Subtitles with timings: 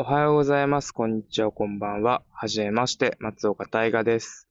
[0.00, 0.92] おはようございます。
[0.92, 2.22] こんにちは、こんばんは。
[2.30, 4.48] はじめまして、松岡大河です。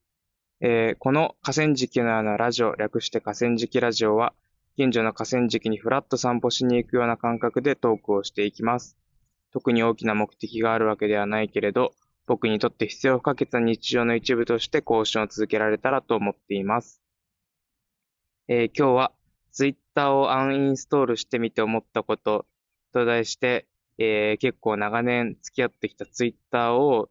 [0.60, 4.34] えーこの河川敷のようなラジオ、略して河川敷ラジオは、
[4.76, 8.98] 近所の河川敷にふらっと散歩しに行くような感覚でトークをしていきます。
[9.54, 11.94] 特に大きな目的があるわけではないけれど、
[12.26, 17.02] 僕にとって必要不可欠な日常の一部として更新を続けられたらと思っています。
[18.50, 19.14] えー今日は、
[19.54, 22.46] Twitter をアンインストールしてみて思ったこと
[22.92, 23.66] と題して、
[23.98, 27.10] えー結構長年付き合ってきたツイッターを、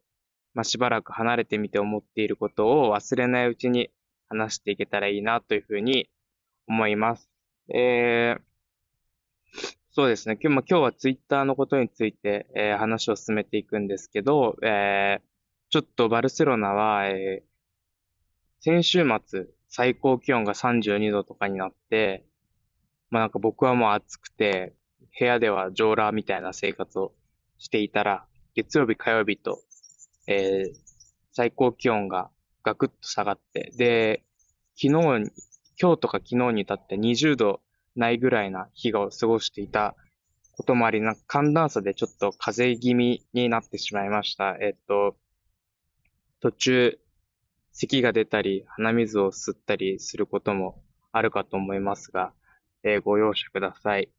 [0.54, 3.90] まあ、しばらく離れてみて思っていることを忘れないうちに
[4.28, 6.08] 話していけたらいいなというふうに
[6.68, 7.30] 思います。
[7.74, 8.42] えー
[9.90, 10.38] そうですね。
[10.42, 15.26] 今日今日はツイッターのことについて、えー話を進めていくんですけど、えー
[15.70, 17.56] ちょっとバルセロナは、えー
[18.60, 22.26] 先週末最高気温が32度とかになって、
[23.10, 24.74] まあなんか僕はもう暑くて、
[25.18, 27.12] 部屋では上裸みたいな生活を
[27.58, 29.62] していたら、月曜日、火曜日と、
[30.26, 30.86] えー
[31.32, 32.30] 最高気温が
[32.62, 34.24] ガクッと下がって、で、
[34.74, 35.30] 昨日、
[35.78, 37.60] 今日とか昨日に至って20度
[37.94, 39.94] ないぐらいな日を過ごしていた
[40.52, 44.56] こともあり、なんか寒暖差でちょっと風邪気味になってしまいました。
[44.58, 45.18] えっと、
[46.40, 46.98] 途中、
[47.72, 52.32] 咳が出たり、鼻水を吸ったりすることもあるかと思いますが、
[52.82, 54.10] えーご容赦ください。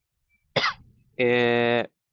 [1.17, 2.07] えー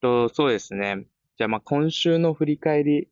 [0.00, 1.06] と、そうですね。
[1.38, 3.08] じゃあ、まあ、今週の振り返り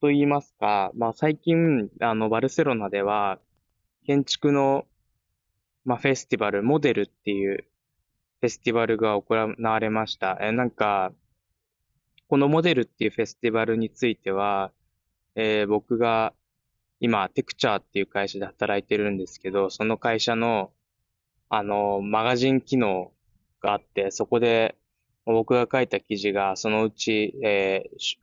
[0.00, 3.40] と言いますか、まあ、最近、あの、バルセロナでは、
[4.06, 4.86] 建築の、
[5.84, 7.66] まあ、フェスティバル、モデルっていう
[8.40, 10.38] フェスティバルが行われました。
[10.40, 11.12] えーなんか、
[12.28, 14.72] このモデルっていうフェスティバルについては、
[15.36, 16.34] えー僕が
[17.00, 20.72] 今、テクチャーっていう会社で働いてるんですけど、その会社の、
[21.50, 23.12] あの、マガジン機能
[23.60, 24.76] があって、そこで
[25.24, 28.18] 僕が書いた記事がそのうち、えー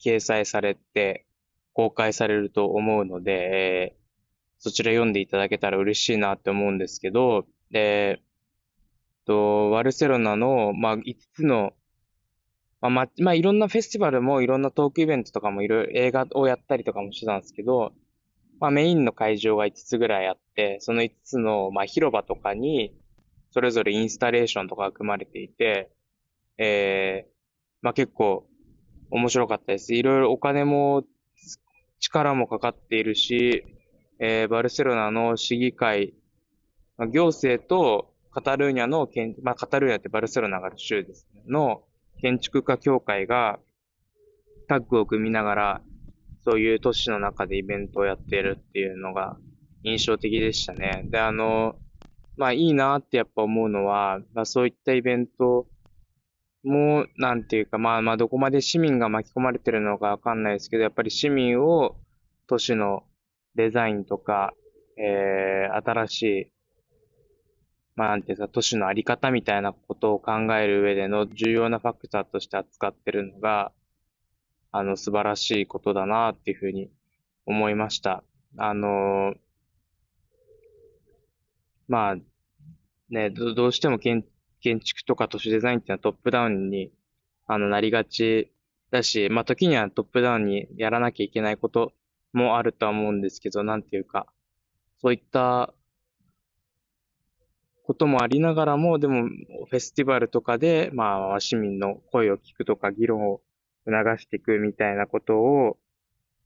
[0.00, 1.26] 掲載されて
[1.72, 3.98] 公開されると思うので、えー
[4.60, 8.20] そちら読んでいただけたら嬉しいなって思うんですけど、で、
[9.26, 11.72] と、バルセロナの、まあ、5つの、
[12.80, 17.92] まあ、ま、まあ、いろんなフェスティバルもいろんなトークイベントとかもいろいろ映画をやったりとかもしてたんですけど、
[18.60, 22.94] まあ、メインの会場が5つぐらいあって、その5つの、まあ、広場とかに、
[23.50, 25.90] それぞれインスタレーションとか組まれていて、
[26.58, 27.30] えー、
[27.82, 28.46] まあ、結構
[29.10, 29.94] 面白かったです。
[29.94, 31.04] いろいろお金も
[32.00, 33.64] 力もかかっているし、
[34.18, 36.14] えーバルセロナの市議会、
[36.96, 41.82] まあ行政とカタルーニャの建、まあ、カタルーニャってバルセロナがある州ですね、の
[42.20, 43.58] 建築家協会が
[44.68, 45.80] タッグを組みながら、
[46.44, 49.36] そういう都市の中でイベントをやっているっていうのが
[49.82, 51.04] 印象的でしたね。
[51.06, 51.76] で、あの、
[52.38, 55.66] まあいいなってやっぱ思うのは、まあそういったイベント
[56.62, 61.96] も、なんていうか、まあまあどこまで市民が巻き込まれてるのかわかんないですけど、やっぱり市民を
[62.46, 63.02] 都市の
[63.56, 64.54] デザインとか、
[64.96, 66.52] えー、新しい、
[67.96, 73.72] まあなんていうか、都市のあり方みたいなことを考える上での重要なファクターとして扱ってるのが、
[74.70, 76.88] あの、素晴らしいことだなっていうふうに
[77.46, 78.22] 思いました。
[78.56, 79.34] あの
[81.88, 82.16] まあ、
[83.10, 84.24] ね、どどうしても建
[84.60, 86.92] 建築とか都市デザインってのはトップダウンに、
[87.46, 88.52] あの、なりがち
[88.90, 91.92] だし、まあ、時にはトップダウンにやらなきゃいけないこと
[92.32, 94.26] もあるとは思うんですけど、なんていうか、
[95.00, 95.72] そういった
[97.84, 103.40] こともありながらも、でも、フェスティバルとかで、まあ、市民の声を聞くとか、議論を
[103.86, 105.78] 促していくみたいなことを、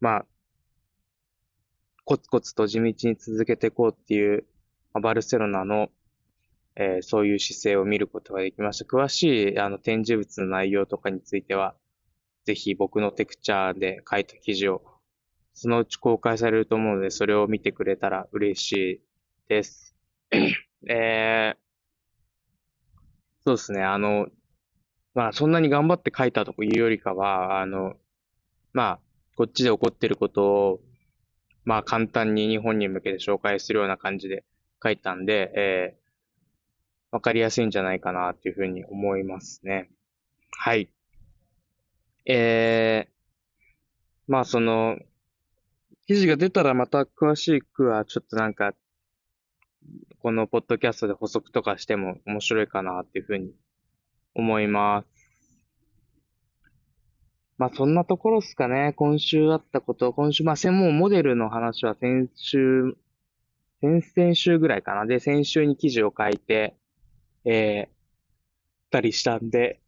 [0.00, 0.26] まあ、
[2.04, 4.44] コツコツと地道に続けていこうっていう、
[4.92, 5.88] まあバルセロナの、
[6.76, 8.84] えーそういう姿勢を見ることができました。
[8.84, 11.74] 詳しい、あの、展示物の内容とかについては、
[12.44, 14.82] ぜひ僕のテクチャーで書いた記事を、
[15.54, 19.00] そのうち公開されると思うので、それを見てくれたら嬉しい
[19.48, 19.94] です。
[20.88, 21.58] えー、
[23.44, 24.28] そうですね、あの、
[25.14, 27.96] まあ、そんなに頑張って書いたというよりかは、あの、
[28.72, 29.00] まあ、
[29.36, 30.80] こっちで起こってることを、
[31.64, 34.44] まあ、簡単に日本に向けて紹介するような感じで
[34.82, 36.01] 書いたんで、えー、
[37.12, 39.90] わかりやすいんじゃないかなというふうに思いますね。
[40.50, 40.88] はい。
[42.24, 43.12] えー、
[44.26, 44.98] まあ、その、
[46.06, 48.72] 記事が出たらまた詳しくは、ちょっとなんか、
[50.20, 53.52] このポッドキャストで補足とかしても面白いかなっていうふうに
[54.34, 55.12] 思います。
[57.58, 58.92] まあそんなところですかね。
[58.96, 60.12] 今週あったこと。
[60.12, 62.96] 今週、まあ専門モデルの話は先週、
[63.80, 65.06] 先々週ぐらいかな。
[65.06, 66.76] で、先週に記事を書いて、
[67.44, 69.80] えー、たりしたんで、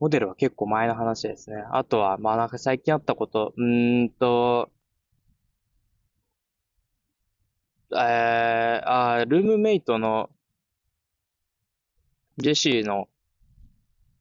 [0.00, 1.64] モデルは結構前の話ですね。
[1.70, 4.70] あとは、まあなんか最近あったこと、うーんと、
[7.92, 7.98] えー、
[8.84, 10.30] あルームメイトの
[12.38, 13.08] ジェシーの、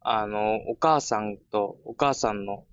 [0.01, 2.65] あの、お母さんとお母さんの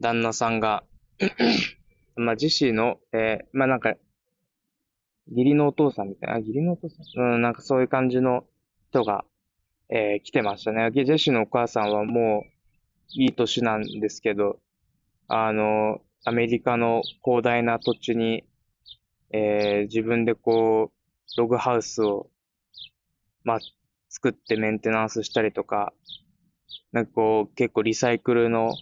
[0.00, 0.82] 旦那さんが
[2.16, 3.94] まあ、ジェシーの、えー、まあなんか、
[5.30, 7.34] 義理のお父さんみたいな、義理のお父さん？
[7.34, 8.44] うん、なんかそういう感じの
[8.90, 9.24] 人が、
[9.88, 10.90] えー、来てましたね。
[10.92, 12.52] ジェシーのお母さんはもう、
[13.14, 14.58] いい年なんですけど、
[15.28, 18.44] あの、アメリカの広大な土地に、
[19.30, 22.30] えー、自分でこう、ログハウスを、
[23.44, 23.58] まあ、
[24.08, 25.92] 作ってメンテナンスしたりとか、
[26.92, 28.74] なんかこう、結構リサイクルの、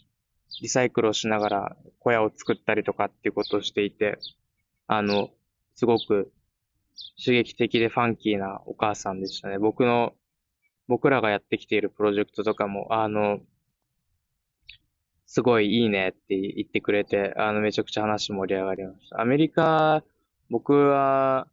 [0.61, 4.19] リサイクルをしながら小屋を作ったりとかっていうことをしていて、
[4.87, 5.31] あの、
[5.81, 6.31] すごく
[7.17, 9.59] 刺激的でファンキーなお母さんでしたね。
[9.59, 10.13] 僕の、
[10.89, 13.39] 僕らがやってきているプロジェクトとかも、あの、
[15.25, 19.23] すごいいいねって言ってくれて、あの、めちゃくちゃ話盛り上がりました。
[19.23, 20.05] アメリカ、
[20.51, 21.49] 僕は、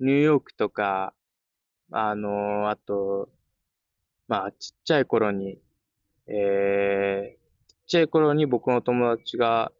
[0.00, 1.14] ニューヨークとか、
[1.92, 3.28] あの、あと、
[4.26, 5.60] まあ、ちっちゃい頃に、
[6.26, 9.70] えー、ちっちゃい頃に僕の友達が、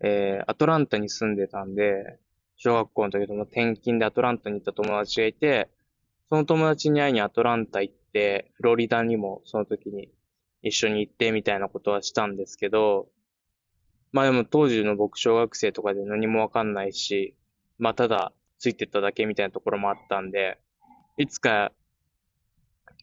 [0.00, 2.18] えー、アトランタに住んでたんで、
[2.58, 5.70] 小学校の時とも転勤でアトランタに行った友達がいて、
[6.28, 10.10] その友達に会いにアトランタ行って、フロリダにもその時に
[10.62, 13.08] 一緒に行ってみたいなことはしたんですけど、
[14.12, 17.36] まあでも当時の僕小学生とかで何もわかんないし、
[17.78, 20.58] まあただついてっただけみたいなところもあったんで、
[21.16, 21.72] いつか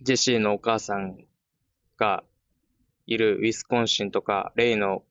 [0.02, 1.18] ジェシーのお母さん
[1.98, 2.24] が
[3.06, 5.04] いるウィスコンシンとか、レイの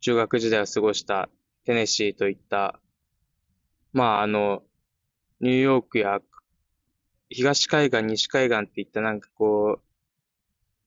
[0.00, 1.28] 中学時代を過ごした
[1.64, 2.78] テネシーといった
[3.96, 4.62] まあ、あの、
[5.40, 6.20] ニューヨークや
[7.30, 9.80] 東海岸、西海岸っていったなんかこ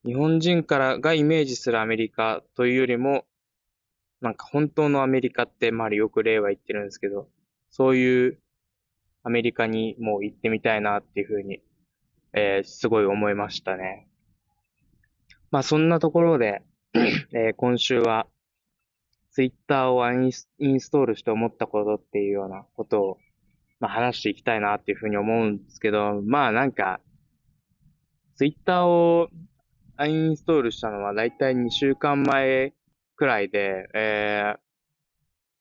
[0.06, 3.26] う、日本人からがイメージするアメリカというよりも、
[4.22, 7.28] なんか本当のアメリカって、まあよく例は言ってるんですけど、
[7.72, 8.38] そういう
[9.24, 11.64] アメリカにもう行ってみたいなっていうふうに、
[12.34, 14.08] えー、すごい思いましたね。
[15.50, 16.62] まあそんなところで、
[17.34, 18.28] えー、今週は、
[19.32, 23.18] ツイッターをインスインストールして思ったことっていうようなことを、
[23.80, 27.00] まあ、話していきたいなっていうふうに思うんですけど、まあなんか、
[28.36, 29.30] ツイッターを
[30.08, 32.74] インストールしたのはだいたい2週間前
[33.16, 34.60] くらいで、えー、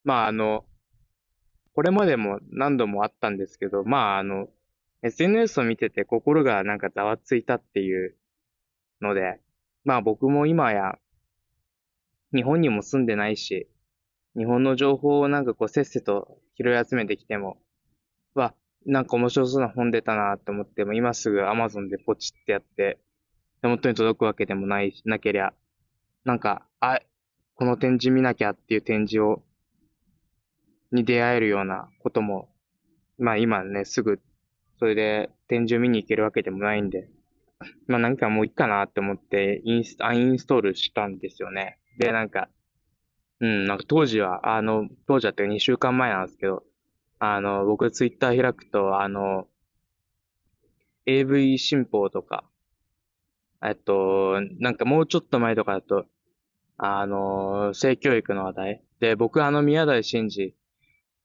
[0.04, 0.64] まああの、
[1.74, 4.48] これまでも何度もあったんですけど、まああの、
[5.02, 8.16] SNS を見てて心がなんかざわついたっていう
[9.00, 9.40] ので、
[9.84, 10.98] まあ僕も今や
[12.34, 13.69] 日本にも住んでないし、
[14.36, 17.58] 日本の情報をなんかこうせっせと拾い集めてきても、
[18.34, 18.54] わ、
[18.86, 22.98] なんか面白そうな本出たなと思っても、今すぐ Amazon でポチってやって、
[23.62, 25.52] 手元に届くわけでもないし、なけりゃ、
[26.25, 27.00] なんか、あ、
[27.54, 29.42] この展示見なきゃっていう展示を、
[30.92, 32.48] に出会えるようなことも、
[33.19, 34.20] まあ今ね、すぐ、
[34.78, 37.08] それで展示を見に行けるわけでもないんで、
[37.88, 41.78] まあなんかもういいかなって思ってインス、アインストールしたんですよね。
[41.98, 42.48] で、なんか、
[43.40, 46.64] うん、なんか当時は、あの、当時はって2週間前なんですけど、
[47.18, 49.48] あの、僕ツイッター開くと、あの、
[51.06, 52.44] AV 新報とか、
[53.64, 56.06] えっと、なんかもうちょっと前とかだと、
[56.76, 58.84] あの、性教育の話題。
[59.00, 60.54] で、僕あの宮台真司、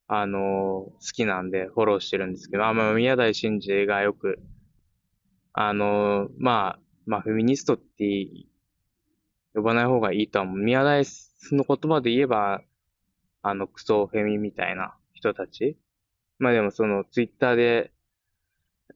[0.08, 4.40] あの、好きなんでフォローしてるんですけど、あ、まあ、宮台真司がよく、
[5.54, 8.04] あの、まあ、まあ、フェミニストって
[9.54, 10.58] 呼ばない方がいいとは思う。
[10.58, 11.04] 宮台
[11.52, 12.62] の言葉で言えば、
[13.42, 15.78] あの、クソフェミみたいな人たち。
[16.40, 17.92] まあでもその、ツイッターで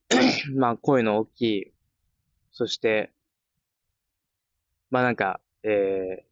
[0.56, 1.74] まあ声の大きい、
[2.52, 3.12] そして、
[4.90, 6.26] まあなんか、えー、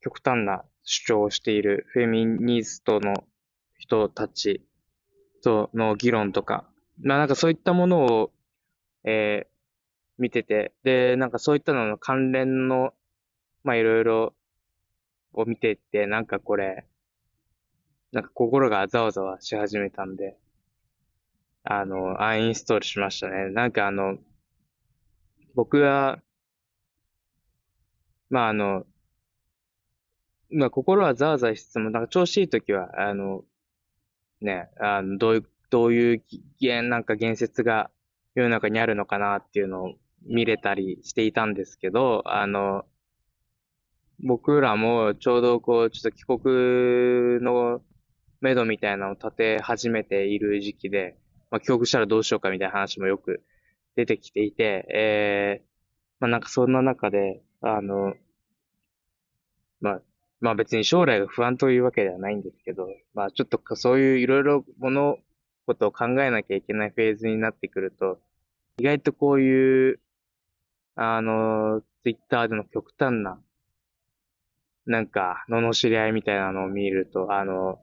[0.00, 3.24] 極端な主張をしているフェミニストの
[3.78, 4.64] 人たち
[5.42, 6.68] との議論とか、
[7.02, 8.32] まあなんかそういったものを、
[9.04, 9.48] えー、
[10.18, 12.92] 見てて、で、なんかそういったのの関連の
[13.66, 14.34] まあいろいろ
[15.32, 16.86] を見ていって、なんかこれ、
[18.12, 20.38] なんか心がざわざわし始めたんで、
[21.64, 23.50] あの、アンインストールしましたね。
[23.50, 24.18] なんかあの、
[25.56, 26.22] 僕は、
[28.30, 28.86] まああの、
[30.50, 33.42] まあ心はざわざわしつつも、なんか調子いい時は、あの、
[34.40, 37.90] ね、あの、どういう、どういう、なんか言説が
[38.36, 42.84] 世の中にあるのかなっていうのを見れたりしていたんですけど、あの、
[44.20, 47.82] 僕らもちょうどこう、ちょっと帰国の
[48.40, 51.16] 目処みたいなのを立て始めている時期で、
[51.50, 53.42] まあ、帰国したらどうしようかみたいな話もよく
[53.94, 55.76] 出てきていて、ええ
[56.20, 58.14] まあなんかそんな中で、あの、
[59.80, 60.02] まあ、
[60.40, 65.18] まあ別に将来が不安というわけではないんですけど、まあちょっとそういういろいろ物
[65.66, 68.20] 事を考えなきゃいけないフェーズになってくると、
[68.78, 70.00] 意外とこういう、
[70.94, 73.38] あの、ツイッターでの極端な、
[74.86, 77.80] なんか、罵り合いみたいなのを見ると、あの、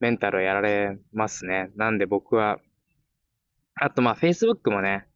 [0.00, 1.70] メンタルをやられますね。
[1.76, 2.58] なんで僕は、
[3.74, 5.06] あとまあ Facebook もね、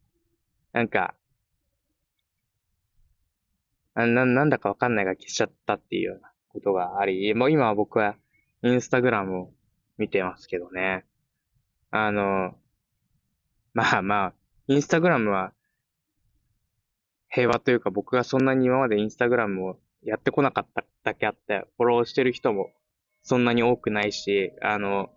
[0.71, 1.15] なんか、
[3.95, 8.15] な、なんだかわかんないが消しちゃったっていうようなことがあり、もう今は僕は
[8.61, 9.53] インスタグラムを
[9.97, 11.05] 見てますけどね。
[11.91, 12.55] あの、
[13.73, 14.33] まあまあ、
[14.67, 15.53] インスタグラムは
[17.29, 22.71] 平和というか僕がそんなに今までインスタグラムをやってこなかっただけあって、フォローしてる人も
[23.23, 25.09] そんなに多くないし、あの、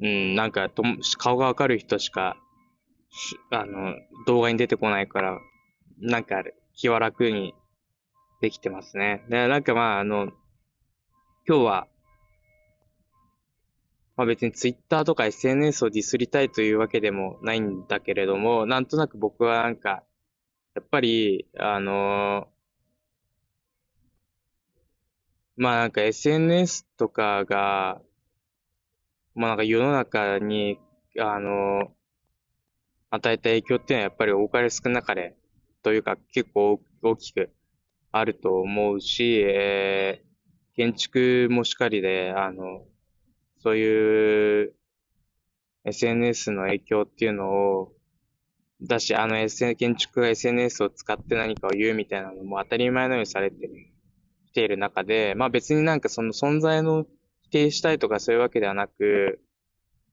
[0.00, 0.82] うん、なんかと、
[1.18, 2.36] 顔がわかる人しか、
[3.50, 3.94] あの、
[4.26, 5.38] 動画に出てこないから、
[6.00, 6.42] なんか
[6.74, 7.54] 気は楽に
[8.40, 9.24] できてますね。
[9.28, 10.32] で、なんかまあ、あの、
[11.46, 11.86] 今日は、
[14.16, 20.02] まあ別にツイッターとか SNS をディスりたいというわけでもないんだけれども、なんとなく僕はなんか、
[20.74, 22.48] やっぱり、あの
[25.56, 28.00] まあなんか SNS とかが、
[29.34, 30.78] まあなんか世の中に、
[31.18, 31.92] あの
[33.10, 35.36] 与えた影響っていうのはやっぱり多かれ少なかれ、
[35.82, 37.50] というか結構大きく
[38.10, 42.86] あると思うし、えー、建築もしかりで、あの、
[43.58, 44.74] そういう
[45.84, 47.92] SNS の影響っていうのを、
[48.86, 53.68] だし、あの、SN、建築が SNS を使って何かを言うみたいなのも当たり前のようにされて
[54.46, 57.06] きている中で、まあ別になんかその存在の
[57.42, 59.40] 否定したいとかそういうわけではなく、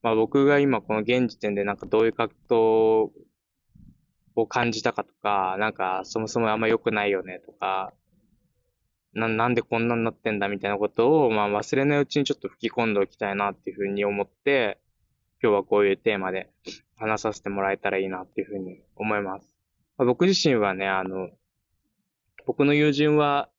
[0.01, 3.09] まあ僕が今この現時点でなんかどういう格闘
[4.35, 7.93] を感じたかとか、なんかそもそもあんま良くないよねとか、
[9.13, 14.79] な、なんでこんなになってんだみたいなことを、まあ忘れないうちにちょっと吹き込んでおきたいなっていうふうに思って、
[15.41, 16.49] 今日はこういうテーマで
[17.00, 19.50] 話させてもらえたらいいなっていうふうに思います。
[19.98, 21.29] まあ、僕自身はね、あの、
[22.46, 23.50] 僕の友人は、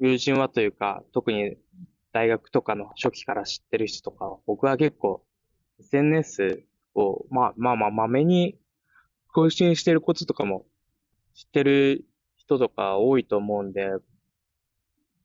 [0.00, 1.56] 友人はというか、特に
[2.12, 5.24] 大学とかの初期から知ってる人とか、僕は結構
[5.80, 8.58] SNS を、まあまあまあ、まめに
[9.32, 10.66] 更新してることとかも
[11.34, 12.04] 知ってる
[12.36, 13.90] 人とか多いと思うんで、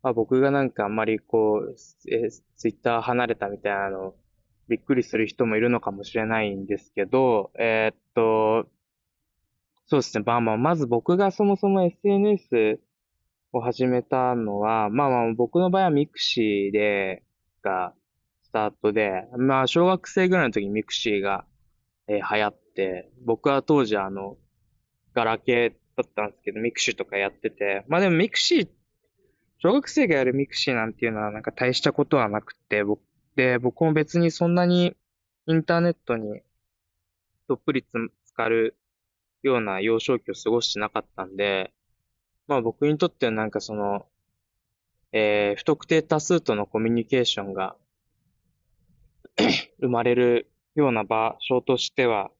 [0.03, 1.75] まあ、僕がなんかあんまりこう、
[2.09, 4.15] えツイッター離れたみたいなの、
[4.69, 8.67] びっくりする人もいるのかもしれないんですけど、えー、っと、
[9.85, 10.23] そうですね。
[10.25, 12.79] まあまあ、まず僕がそもそも SNS
[13.53, 17.23] を始めたのは、まあまあ僕の場合はミクシーで、
[17.63, 17.93] が
[18.43, 21.45] スタートで、まあ小学生ぐらいの時にミクシーが、
[22.07, 24.37] えー、流行って、僕は当時あの、
[25.13, 28.67] ガラケーだったんですけど、ミクシーとかやってて、まあでもミクシー、
[29.59, 33.01] 小学生がやるミクシーなんていうのはなんか大したことはなくて、僕、
[33.37, 34.97] で、僕も別にそんなに
[35.45, 36.41] インターネットに
[37.47, 37.85] どっぷり
[38.25, 38.75] つかる
[39.43, 41.71] ような幼少期を過ごしてなかったんで、
[42.47, 44.07] まあ僕にとってはなんかその、
[45.11, 47.75] えー、不特定多数とのコミュニケーションが
[49.79, 52.31] 生まれるような場所としては、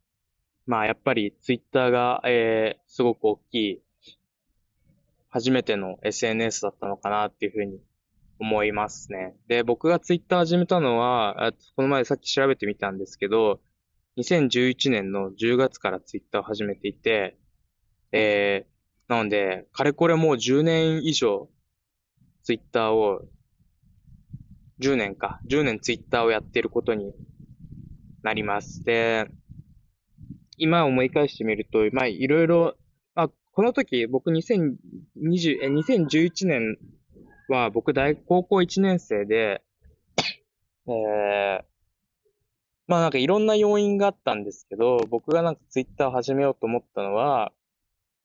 [0.65, 3.81] まあやっぱりツイッターが、えー、すごく大きい、
[5.29, 7.79] 初めての SNS だったのかなっていうふうに
[8.39, 9.35] 思いますね。
[9.47, 13.59] で、僕がツイッター始めたのは、この前さっき調べてみたんですけど、
[14.17, 17.37] 2011年の10月からツイッターを始めていて、
[18.11, 21.49] えー、なので、かれこれもう10年以上、
[22.43, 23.21] ツイッターを、
[24.79, 27.13] 10年か、10年ツイッターをやってることに
[28.23, 28.83] なります。
[28.83, 29.27] で、
[30.57, 32.75] 今思い返してみると、まあ、いろいろ、
[33.15, 34.77] あ、この時、僕2020、
[35.61, 36.77] え、2011年
[37.53, 39.63] は僕大、高校1年生で、
[40.87, 41.63] えー、
[42.87, 47.51] まあなんかいろんな要因があったんですけど、僕がなんかツイッターを始めようと思ったのは、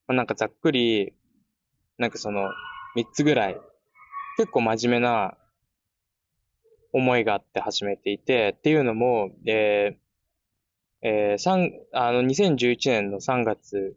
[0.06, 1.14] まあ、なんかざっくり、
[1.98, 2.50] なんかその、
[2.94, 3.60] 三つぐらい、
[4.36, 5.36] 結構真面目な
[6.92, 13.96] 思いがあって始めていて、っていうのも、えー、えー、三、あの、2011年の3月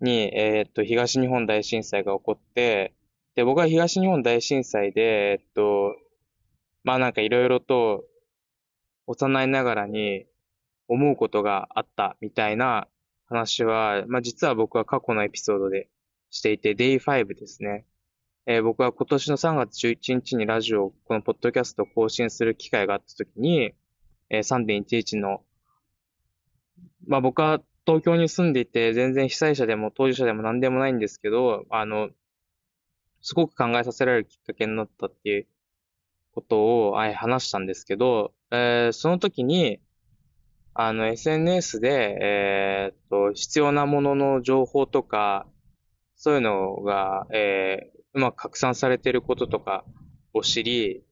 [0.00, 2.94] に、えー、っと、東日本大震災が起こって、
[3.38, 5.94] で、僕は東日本大震災で、えっと、
[6.82, 8.04] まあなんかいろいろと、
[9.06, 10.26] 幼いながらに
[10.88, 12.88] 思うことがあったみたいな
[13.28, 15.88] 話は、まあ、実は僕は過去のエピソードで
[16.30, 17.86] していて、Day5 ですね。
[18.44, 23.72] えー、僕は今年の3月11日にラジオ、このポッドキャストを更新する機会があった時に、
[24.30, 25.44] えー、3.11の、
[27.06, 32.10] まあ僕は東京に住んでいて、全然被災者でも当事者でも何でもないんですけど、あの、
[33.20, 35.46] すごく考えさせられるきっかけになったっていう
[36.32, 39.80] ことを、話したんですけど、えー、その時に、
[40.74, 45.46] あの、SNS で、えー、っと、必要なものの情報とか、
[46.14, 49.84] そういうのが、えー、うまく拡散されていることとか
[50.32, 51.02] を知り、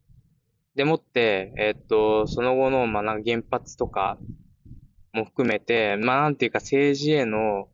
[0.76, 4.18] でもって、えー、っと、その後の、まあ、原発とか
[5.12, 7.68] も含めて、まあ、なんていうか政治への、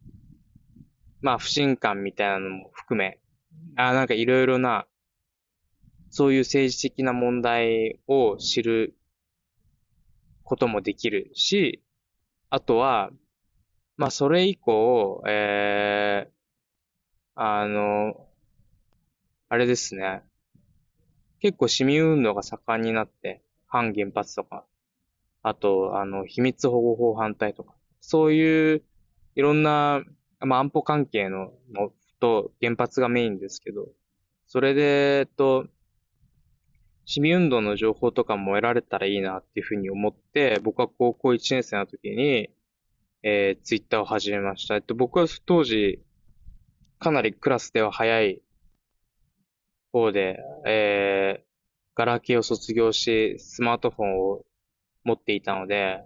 [1.21, 3.19] まあ、不信感みたいなのも含め、
[3.77, 4.87] あなんかいろいろな、
[6.11, 8.95] そういう政治的な問題を知る
[10.45, 11.83] こともできるし、
[12.51, 13.11] あとは、
[13.97, 16.31] まあ、それ以降、えー、
[17.35, 18.27] あの、
[19.49, 20.23] あれですね。
[21.41, 24.65] 結構市民運動が盛んになって、反原発とか、
[25.43, 28.83] あと、あの、秘密保護法反対とか、そういう
[29.35, 30.03] いろんな、
[30.41, 33.89] まあ、安保関係ののと原発がメインですけど、
[34.47, 35.67] それで、えっと、
[37.05, 42.49] 市民運動の情報とかも得られたらいいなっていうふうに思って、僕は高校1年生の時に、
[43.25, 44.77] えー、ツイッターを始めました。
[44.77, 46.01] えっと、僕は当時、
[47.01, 48.41] かなりクラスでは早い
[49.91, 51.45] 方で、えー、
[51.97, 54.45] ガラケーを卒業し、スマートフォンを
[55.03, 56.05] 持っていたので、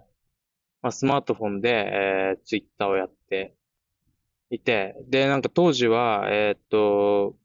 [0.81, 3.56] まあ、スマートフォンで、えー、ツイッターをやって
[4.49, 7.35] いて、で、なんか当時は、えー、っと、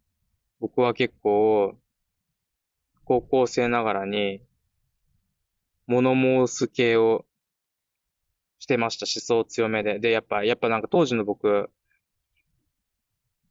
[0.61, 1.77] 僕は結構、
[3.05, 4.41] 高校生ながらに、
[5.87, 6.15] 物
[6.47, 7.27] 申す系を
[8.59, 9.07] してました。
[9.07, 9.99] 思想強めで。
[9.99, 11.71] で、やっぱ、やっぱなんか当時の僕、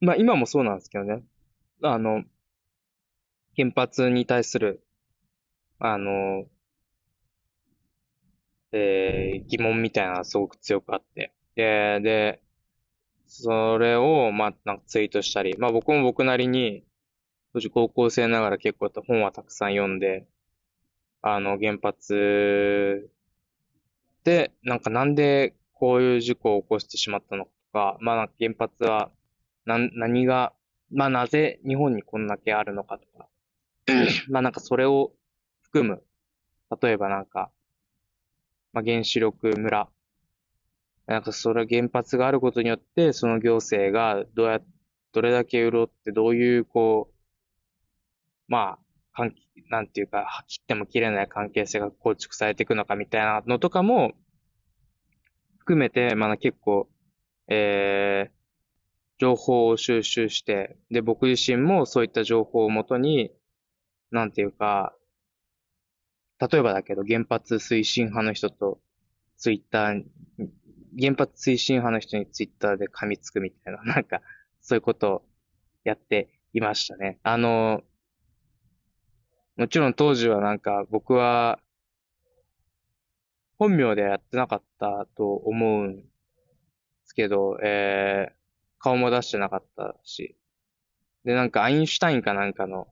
[0.00, 1.22] まあ今もそうなんですけどね。
[1.82, 2.24] あの、
[3.56, 4.82] 原発に対する、
[5.78, 6.46] あの、
[8.72, 11.32] えー、疑問みたいなのがすごく強くあって。
[11.54, 12.41] で、で、
[13.34, 16.84] それを、まあ、なんかツイートしたり、まあ僕も僕なりに、
[17.54, 20.26] 当時高校生ながら結構本はたくさん読んで、
[21.22, 23.10] あの、原発
[24.24, 29.10] で、なんかなんでこういう事故を起こしてしまったのかとか、まあ原発は、
[29.64, 30.52] な、何が、
[30.90, 33.28] まあなぜ日本にこんだけあるのかとか、
[34.28, 35.10] まあなんかそれを
[35.62, 36.02] 含む、
[36.82, 37.50] 例えばなんか、
[38.74, 39.88] まあ原子力村、
[41.06, 44.60] なんかそれは原発があることによって、その行政がどうや、
[45.12, 47.14] どれだけ潤ってどういうこう、
[48.48, 48.78] まあ、
[49.12, 49.34] 関
[49.70, 54.12] なんていうか、切っても切れない関係性が構築されていくのかみたいなのとかも、
[55.58, 56.88] 含めて、まあ結構、
[57.48, 58.32] えー、
[59.18, 63.30] 情報を収集して、で、僕自身もそういった情報をもとに、
[64.10, 64.94] なんていうか、
[66.38, 68.80] 例えばだけど、原発推進派の人と、
[69.36, 70.04] ツイッター、
[70.98, 74.20] 原発推進派の人にツイッターで噛みつくみたいな、 なんか、
[74.60, 75.22] そういうことを
[75.84, 77.18] やっていましたね。
[77.22, 77.82] あの、
[79.56, 81.60] もちろん当時はなんか僕は
[83.58, 86.04] 本名ではやってなかったと思うんで
[87.04, 88.34] すけど、えー、
[88.78, 90.36] 顔も出してなかったし。
[91.24, 92.88] で、なんかアインシュタインかなんかの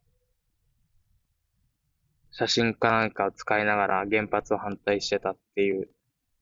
[2.31, 5.91] 写真かなんかを使いながら原発を反対してたっていう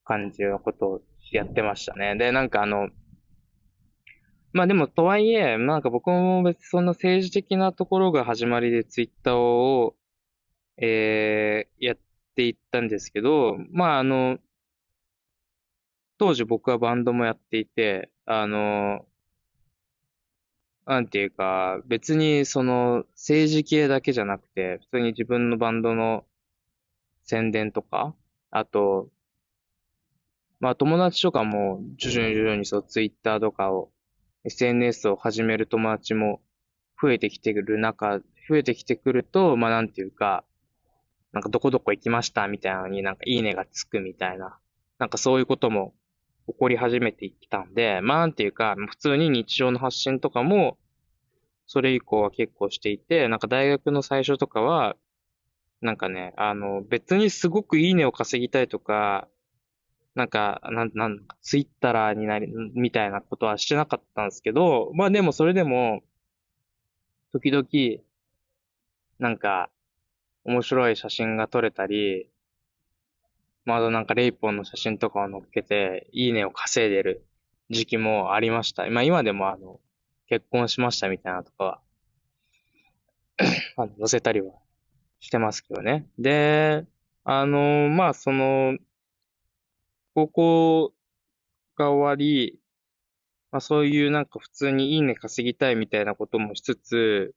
[0.04, 2.16] 感じのことをやってましたね。
[2.16, 2.88] で、なんかあの、
[4.52, 9.94] まあでもとはいえ、なんか僕も別にそんな政治的なところが始まりでツイッターを
[10.80, 11.98] えー、やっ
[12.36, 14.38] ていったんですけど、まあ、あの、
[16.18, 19.04] 当時僕はバンドもやっていて、あの、
[20.86, 26.24] なんていうか、別にその政治系だけじゃなくて、普通に自分のバンドの
[27.24, 28.14] 宣伝とか、
[28.50, 29.10] あと、
[30.60, 33.90] まあ友達とかも徐々に徐々にそうツイッターとかを、
[34.44, 36.40] SNS を始める友達も
[37.00, 40.44] 増えてきてくる中、増えてきてくると、まあなんていうか、
[41.32, 44.58] なんかどこどこ行きましたみたいなのになんかいいねがつくみたいな、
[44.98, 45.94] なんかそういうことも
[46.48, 50.78] 起こり始めてきたんで、まあなんていうか、普通に日常の発信とかも、
[51.66, 54.96] それ以降は結構していて、なんか大学の最初とかは、
[55.82, 59.28] なんかね、あの、別にすごくいいねを稼ぎたいとか、
[60.14, 66.02] なんか、なん、なん、ツイッターになり、みたいなことはしてなかったんですけど、まあでもそれでも、
[67.32, 68.02] 時々、
[69.18, 69.70] なんか、
[70.44, 72.30] 面白い写真が撮れたり、
[73.64, 77.26] まだなんかレイポンの写真とかを載っけて、いいねを稼いでる
[77.70, 78.88] 時期もありました。
[78.88, 79.78] まあ今でもあの、
[80.26, 81.80] 結婚しましたみたいなとかは
[83.76, 84.54] あの、載せたりは
[85.20, 86.06] してますけどね。
[86.18, 86.86] で、
[87.24, 88.78] あの、まあその、
[90.26, 90.92] 高校
[91.76, 92.58] が終わり、
[93.52, 97.34] まあそういうなんか普通にいいね稼ぎたいみたいなこともしつつ、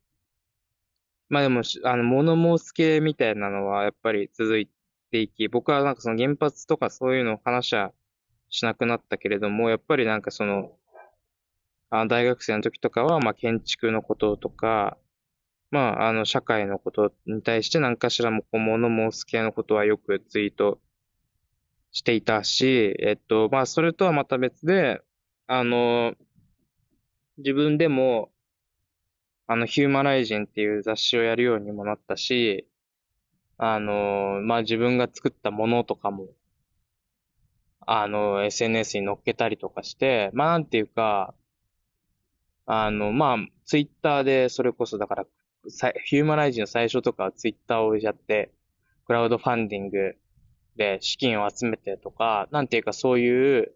[1.30, 4.68] まあでも、あの、物申す系みたいなのはやっぱり続い
[5.12, 7.94] ていき、僕はなんかその原発とかそういうのを話しは
[8.50, 10.72] しなくなったけれども、やっぱりなんかその、
[11.92, 14.98] あ大学生の時とかは、まあ建築のこととか、
[15.72, 20.80] まあ、あの、社会のことに対して何かしらもこう物申す系のことはよくツイート
[21.92, 25.02] していたし、えっと、まあ、それとはまた別で、
[25.48, 26.14] あの、
[27.38, 28.32] 自分でも、
[29.48, 32.68] あの、ヒューマライジンっていう雑誌をやるようにもなったし、
[33.58, 36.28] あの、まあ、自分が作ったものとかも、
[37.86, 41.36] あの、SNS に載っけたりとかして、まあ、なんていうか、
[42.66, 45.26] あの、まあ、ツイッターでそれこそだから、
[46.06, 48.52] ヒューマライジンの最初とかはツイッターをやって、
[49.06, 50.16] クラウドファンディング
[50.78, 53.74] で資金を集めてとか、なんていうかそういう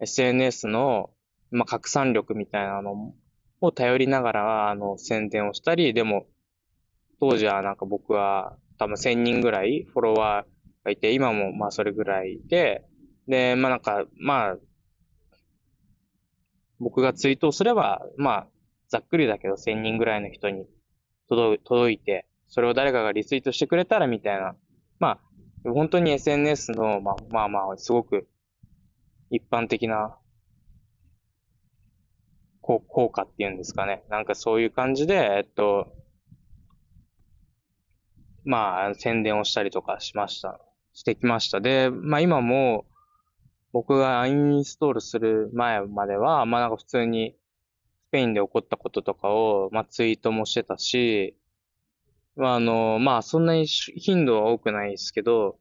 [0.00, 1.10] SNS の、
[1.50, 3.14] まあ、拡散力みたいなの
[3.60, 6.26] を頼りながら、あの、宣伝をしたり、でも、
[7.20, 12.84] 当時はなんか僕は多分1000人ぐらいフォロワーがいて、今もまあそれぐらいで、
[13.28, 14.56] で、まあなんか、まあ、
[16.80, 18.48] 僕がツイートをすれば、まあ、
[18.88, 20.66] ざっくりだけど1000人ぐらいの人に
[21.28, 24.56] 届いて、それを誰かがリツイートしてくれたらみたいな、
[24.98, 25.20] まあ、
[25.64, 28.28] 本当に SNS の、まあまあまあ、すごく
[29.30, 30.16] 一般的な
[32.60, 34.04] 効果っていうんですかね。
[34.08, 35.92] なんかそういう感じで、えっと、
[38.44, 40.60] まあ、宣伝をしたりとかしました。
[40.92, 41.60] してきました。
[41.60, 42.86] で、まあ今も、
[43.72, 47.34] 僕がインストールする前までは、まあなんか普通に
[48.08, 51.36] スペインで起こったこととかを、まあツイートもしてたし、
[52.36, 55.58] まああの、まあそんなに頻度は多くないですけど、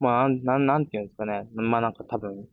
[0.00, 1.48] まあなん、なんていうんですかね。
[1.54, 2.48] まあなんか多分、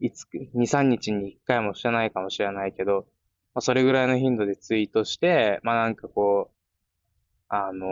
[0.00, 3.06] いつ、2、3日に1回もしてないかもしれないけど、
[3.54, 6.54] まあそれぐらいの頻度でツイートして、まあなんかこう、
[7.48, 7.86] あの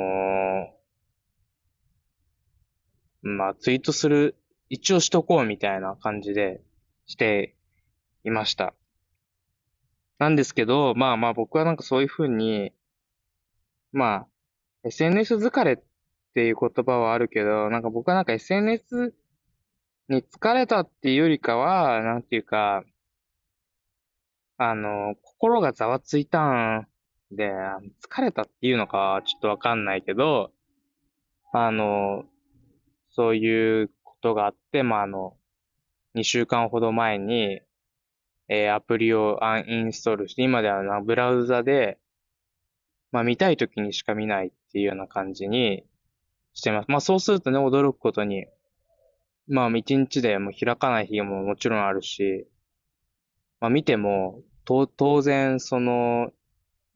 [3.24, 4.36] ー、まあツイートする
[4.68, 6.60] 一応しとこうみたいな感じで
[7.06, 7.54] して
[8.24, 8.74] いました。
[10.18, 12.72] なんですけど、まあまあ僕はなんかそういうふうに、
[13.92, 14.26] まあ、
[14.86, 15.76] SNS 疲れっ
[16.34, 19.14] ていう言葉はあるけど、なんか僕はなんか SNS
[20.08, 22.84] に疲れたっていうよりかは、なんていうか、
[24.58, 26.86] あの、心がざわついたん
[27.32, 27.50] で、
[28.08, 30.52] 疲れたっていうのかちょっとわかんないけど、
[31.52, 32.24] あの、
[33.10, 35.36] そういうことがあって、まあ、あの、
[36.14, 37.60] 2週間ほど前に、
[38.48, 41.98] えー、アプリをアンインストールして、今ではな、ブラウザで、
[43.10, 45.84] まあ、見たい時にしか見ないっていうような感じに
[46.52, 46.90] してます。
[46.90, 48.44] まあ、そうするとね、驚くことに、
[49.48, 52.46] まあ、一日でも開かない日ももちろんあるし、
[53.58, 56.30] まあ、見ても、と、当然、その、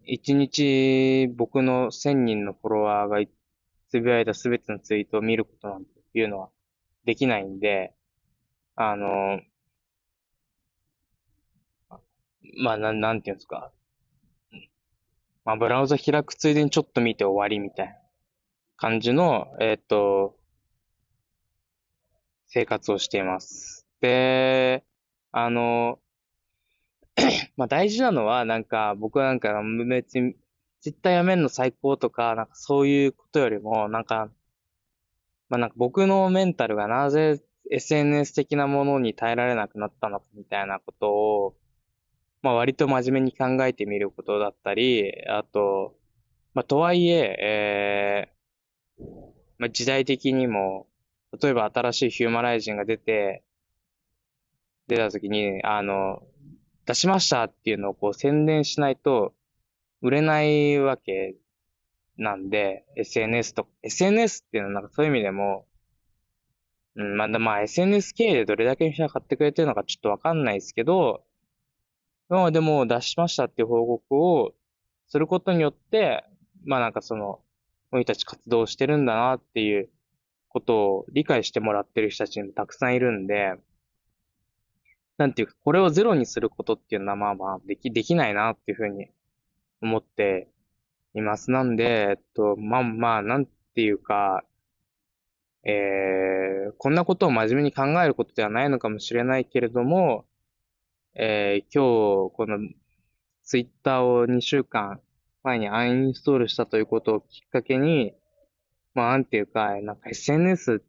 [0.05, 3.19] 一日僕の1000人のフォロワーが
[3.89, 6.51] つぶやいたすべてのツイートを見ることなんていうのは
[7.07, 7.95] できないんで、
[8.77, 9.41] あの、
[12.59, 13.73] まあ、なん、なんていうんですか。
[15.45, 17.95] まあ、ブラウザ開くついでにちょっと見て終わりみたいな
[18.77, 20.37] 感じの、えっ、ー、と、
[22.47, 23.87] 生活をしています。
[24.01, 24.85] で、
[25.33, 25.99] あの、
[27.57, 30.35] まあ大事なのは、なんか、僕はなんか、別に、
[30.81, 34.31] ツイッターやめんの最高とか、なんかそういうことよりも、なんか、
[35.49, 41.57] まあなんか僕のメンタルがなぜ SNS 的なものに耐えられなくなったのかみたいなことを、
[42.43, 45.95] まあ割と真面目に考えてみることだったり、あと、
[46.55, 49.05] まあとはいえ、えー、
[49.59, 50.87] まあ時代的にも、
[51.41, 53.45] 例えば新しいヒューマライジンが出て、
[54.89, 56.23] 出た時に、あの、
[56.87, 59.35] 出しましたっていうのをこう宣伝しないと
[60.03, 61.37] 売れないわけ
[62.17, 65.67] なんで、SNS と、SNS っていうのはなんかそういう意味でも、
[66.97, 71.23] うん、まだまあ SNS 経営でどれだけの人が買ってくれてるのかちょっとわかんないですけど、
[72.31, 74.55] まあでも出しましたっていう報告を
[75.09, 76.25] することによって、
[76.65, 77.41] まあなんかその、
[77.91, 79.91] 俺たち活動してるんだなっていう
[80.49, 83.55] ことを理解してもらってる人たちもたくさんいるんで、
[85.19, 89.09] なんていうか、これをゼロにすることっていうのはまあまあでき、できないなっていうふうに
[89.83, 90.49] 思って
[91.15, 91.51] います。
[91.51, 94.45] なんで、えっと、まあまあ、なんていうか、
[95.65, 100.25] えー、こんなことを真面目に考えることではないのかもしれないけれども、
[101.15, 102.59] えー、今日、この
[103.43, 105.01] ツイッターを2週間
[105.43, 108.15] 前にアンインストールしたということをきっかけに、
[108.95, 110.81] まあ、なんていうか、なんか SNS、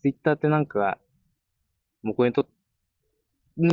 [0.00, 0.98] ツイッターってなんか、
[2.02, 2.46] 僕にとっ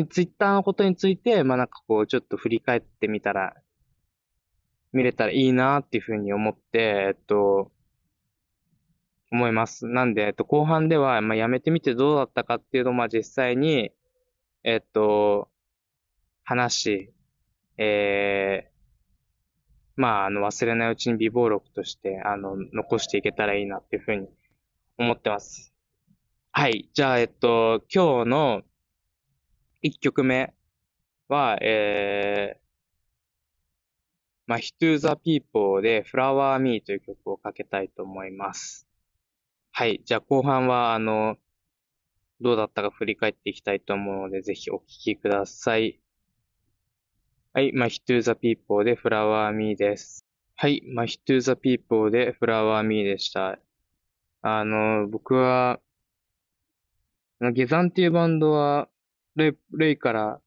[0.10, 3.54] ツイッターのことについて、まあなんかこう、ちょっと振り返ってみたら、
[4.94, 7.72] 見れたらいいなっていうふうに思って、えっと、
[9.32, 9.88] 思います。
[9.88, 13.92] なんで、えっと、後半では、まあ、やめてみてどうだったかっていうのを、まあ、実際に、
[14.64, 15.50] えっと、
[16.44, 17.14] 話、
[17.78, 18.74] えー、
[19.96, 24.28] まあ、あの、忘れないうちに微暴録として、あの、残していけたらいいなっていうふうに
[24.98, 25.74] 思ってます。
[26.52, 26.90] はい。
[26.94, 28.62] じゃあ、えっと、今日の
[29.84, 30.54] 1曲目
[31.28, 32.64] は、えー、
[34.46, 38.88] まあ、To the People で Flower Me という曲をかけたいと思います。
[39.72, 40.02] はい。
[40.06, 41.38] じゃあ後半は、あの、
[42.42, 46.03] どうだったか振り返っていきたいと思うので、ぜひお聞きください。
[47.56, 47.72] はい。
[47.72, 50.26] まあ、To the People で Flower Me です。
[50.56, 50.82] はい。
[50.88, 53.60] まあ、To the People で Flower Me でした。
[54.42, 55.80] あの、僕は、
[57.54, 58.90] ゲザンっていうバンドは、
[59.36, 60.42] レイ、レイから、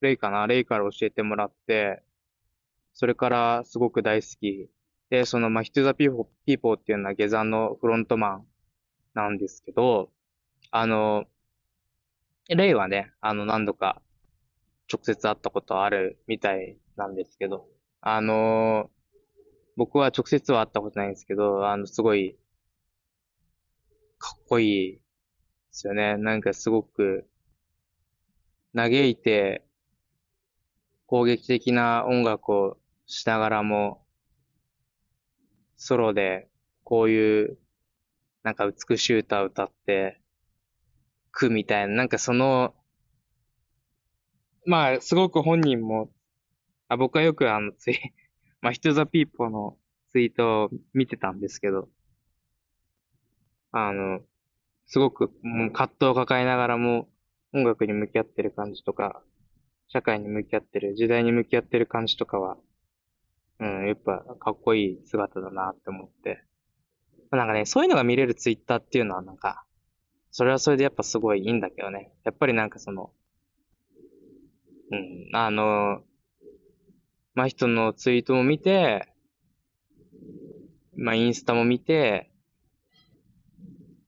[0.00, 0.46] レイかな？
[0.46, 2.02] レイから教えてもらって、
[2.94, 4.70] それからすごく大好き。
[5.10, 8.46] で、その、まあ、マヒトゥ・ザ・ピーポー、ピーポーっていうのは GEZAN のフロントマン
[9.12, 10.10] なんですけど、
[10.70, 11.26] あの、
[12.48, 14.00] レイはね、あの、何度か
[14.92, 17.68] 直接会ったことあるみたいなんですけど、
[18.00, 18.90] あの、
[19.76, 22.36] 僕は直接は会ったことないんですけど、あの、すごい、
[24.18, 25.02] かっこいいで
[25.70, 26.16] すよね。
[26.16, 27.28] なんかすごく、
[28.74, 29.64] 嘆いて、
[31.06, 32.76] 攻撃的な音楽を
[33.06, 34.04] しながらも、
[35.76, 36.48] ソロで、
[36.84, 37.58] こういう、
[38.42, 40.20] なんか美しい歌を歌って、
[41.32, 42.74] くみたいな、なんかその、
[44.66, 46.10] まあ、すごく本人も、
[46.88, 47.98] あ僕はよくあの、 ツイ、
[48.60, 49.78] まあ、ヒトザピーポーの
[50.12, 51.88] ツイートを見てたんですけど、
[53.72, 54.20] あの、
[54.86, 57.08] すごくもう葛藤を抱えながらも
[57.54, 59.22] 音楽に向き合ってる感じとか、
[59.88, 62.58] 社会に向き合ってる、時代に向き合ってる感じとかは、
[63.60, 66.44] うん、やっぱかっこいい姿だなって思って。
[67.30, 69.64] なんかね、そういうのが見れるツイッターっていうのはなんか、
[70.32, 72.12] それはそれでやっぱすごいいいんだけどね。
[72.24, 73.12] やっぱりなんかその、
[74.90, 76.02] うん、あの、
[77.34, 79.06] まあ、人のツイートも見て、
[80.96, 82.30] まあ、インスタも見て、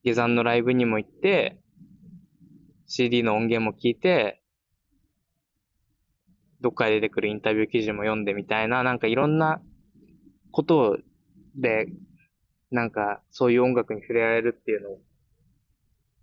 [0.05, 1.61] 下山のライブにも行って、
[2.87, 4.43] CD の音源も聞いて、
[6.61, 9.63] どっかで出てくるインタビュー記事も読んでみたいな、なんかいろんな
[10.51, 10.99] こと
[11.57, 11.87] で、
[12.71, 14.89] なんかそういう音楽に触れられるっていうの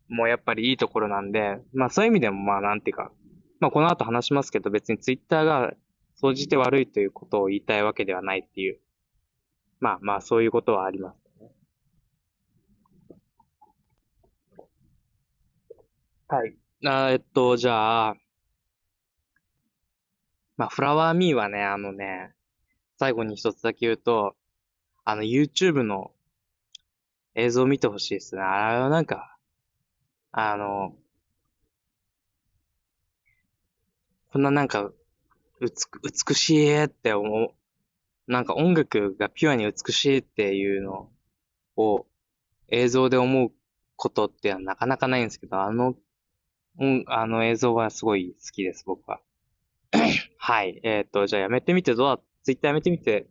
[0.10, 3.12] もやっぱりいいところなんで、まあそういう意味でもまあなんていうか、
[3.60, 5.74] まあこの後話しますけど別にツイッターが
[6.16, 8.80] 総じて悪いということを言いたいわけではないっていう、
[9.80, 11.52] まあまあそういうことはありますね。
[16.28, 16.56] はい。
[16.86, 18.16] あえっと、じゃあ、
[20.58, 22.34] まあ、フラワーミーはね、あのね、
[22.98, 24.36] 最後に一つだけ言うと、
[25.06, 26.12] あの、YouTube の
[27.34, 28.42] 映像を見てほしいですね。
[28.42, 29.38] あれはなんか、
[30.34, 30.94] あの、
[34.32, 34.92] こんななんか、
[35.60, 37.50] うつ、美しいって思う、
[38.32, 41.10] なんか音楽がピュアに美しいっていうの
[41.76, 42.06] を
[42.68, 43.52] 映像で思う
[43.96, 45.96] ことってなかなかないんですけど、あの、
[46.80, 49.20] うん、あの映像はすごい好きです、僕は。
[50.38, 50.80] はい。
[50.84, 53.28] えっ、ー、と、じゃあやめてみてどうだ、ツイッターやめてみて、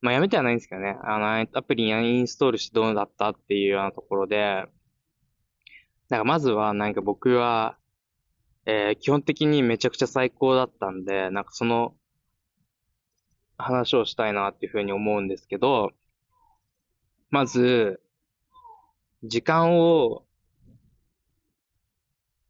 [0.00, 0.98] まあやめてはないんですけどね。
[1.02, 4.66] あの、アプリにインストールしてどうだったっていうようなところで、
[6.08, 7.78] なんかまずはなんか僕は、
[8.66, 11.94] えー、基本的にめちゃくちゃ最高だったんで、なんかその
[13.56, 15.92] 話をしたいなっていうふうに思うんですけど、
[17.30, 18.00] まず、
[19.22, 20.24] 時間を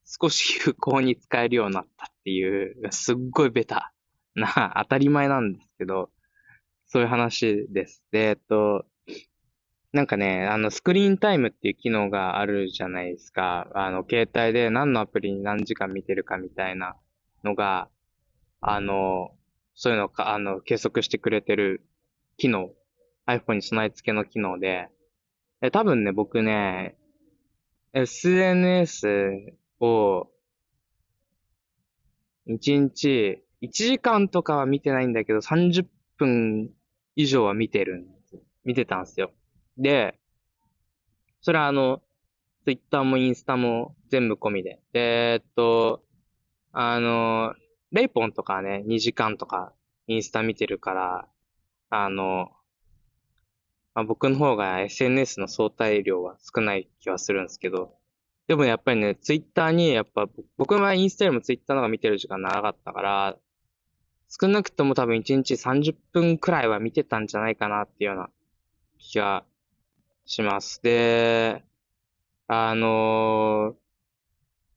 [0.05, 3.93] 少し有効に使えるようになったっていう、すっごいベタ
[4.35, 6.11] な、当たり前なんですけど、
[6.87, 8.03] そういう話です。
[8.11, 8.87] で、えっと、
[9.97, 13.67] なんかね、あの、スクリーンタイムっていう機能があるじゃないですか。
[13.73, 16.97] あの、携帯で何のアプリに何時間見てるかみたいな
[17.45, 17.89] のが、
[18.61, 19.31] あの、
[19.75, 21.81] そういうのか、あの、計測してくれてる
[22.37, 22.75] 機能、
[23.27, 24.91] iPhone に備え付けの機能で、
[25.63, 26.99] え、多分ね、僕ね、
[27.95, 30.29] SNS を、
[32.47, 35.85] 1日、1時間とかは見てないんだけど、30
[36.19, 36.69] 分
[37.15, 38.07] 以上は見てる。
[38.67, 39.33] 見てたんですよ。
[39.79, 40.19] で、
[41.41, 42.03] それはあの、
[42.65, 44.81] ツイッターもインスタも全部込みで。
[44.93, 46.03] で、えっと、
[46.73, 47.55] あの、
[47.93, 49.73] レイポンとかね、2時間とか
[50.09, 51.29] インスタ見てるから、
[51.91, 52.51] あの、
[53.95, 57.95] まあ、僕の方が SNS の相対量は少ない気はするんですけど、
[58.47, 63.37] でもやっぱりね、ツイッターに、やっぱ、僕はインスタよりもツイッターの方が見てる時間長かったから、
[64.29, 68.31] 少なくとも多分1日30分くらいは見てたんじゃないかなっていうような
[68.99, 69.45] 気が
[70.27, 70.83] します。
[70.83, 71.65] で、
[72.49, 73.77] あの、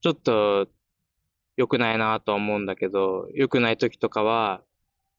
[0.01, 0.67] ちょっと
[1.57, 4.61] 良くないなと思うんだけど、良くない時とかは、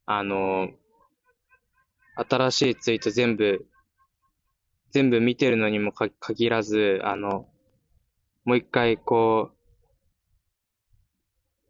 [0.07, 0.71] あの、
[2.17, 3.67] 新しいツイート全部、
[4.91, 7.49] 全部見てるのにもか限らず、あの、
[8.45, 9.57] もう一回こう、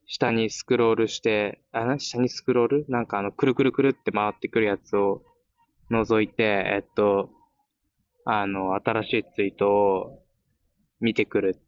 [0.07, 2.85] 下にスクロールして、あ、な下にスクロール？
[2.89, 5.23] なんかあの、くるくるくるって回ってくるやつを
[5.91, 7.31] 覗いて、えっと、
[8.25, 10.23] あの、新しいツイートを
[11.01, 11.59] 見てくる。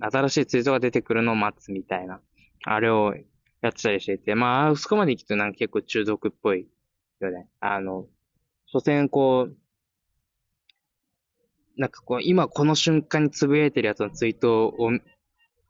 [0.00, 2.20] 新しいツイートが出てくるのを待つみたいな。
[2.64, 3.14] あれを
[3.62, 6.66] やってたりしていて、まあ、そこまで行くとなんか結構中毒っぽい
[7.20, 7.48] よね。
[7.60, 8.06] あの、
[8.66, 9.56] 所詮こう、
[11.76, 14.90] なんかこう、今この瞬間につぶやいてるやつのツイートを、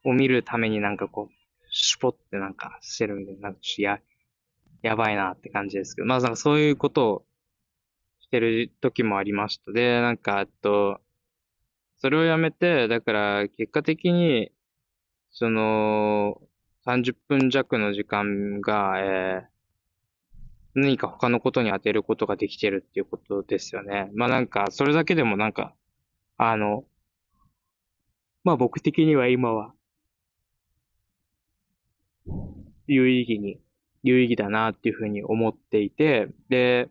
[0.05, 1.35] を見るためになんかこう、
[1.71, 4.01] シュポってなんかしてるみたいな、なんかや、
[4.83, 7.25] やばいなって感じですけど、まあなんかそういうことを
[8.31, 9.73] してる時もありました。
[9.73, 11.01] で、なんか、えっと、
[11.97, 14.53] それをやめて、だから結果的に、
[15.33, 16.41] その、
[16.87, 24.11] 30分弱の時間が、えー、何か他のことに当てることができてるっていうことですよね。
[24.15, 25.75] まあなんか、それだけでもなんか、
[26.37, 26.85] あの、
[28.45, 29.75] まあ僕的には今は、
[32.87, 33.61] 有意義に、
[34.05, 36.89] 有意義だなっていうふうに思っていて、で、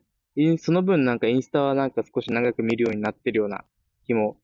[0.58, 3.66] その分なんかインスタはなんか少し長く見るようになってるような
[4.06, 4.38] 気も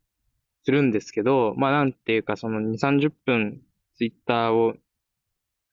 [0.63, 3.62] するんですけど、まあなんていうかその2、30分
[3.95, 4.75] ツイッターを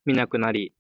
[0.04, 0.72] 見なくなり、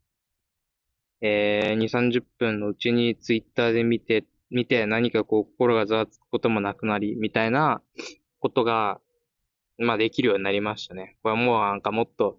[1.20, 7.80] えー、2、30分のうちにツイッターで見て、見て何かこう心がざわつくこともなくなり、みたいな
[8.40, 9.00] ことが、
[9.78, 11.16] まあできるようになりましたね。
[11.22, 12.38] これはもうなんかもっと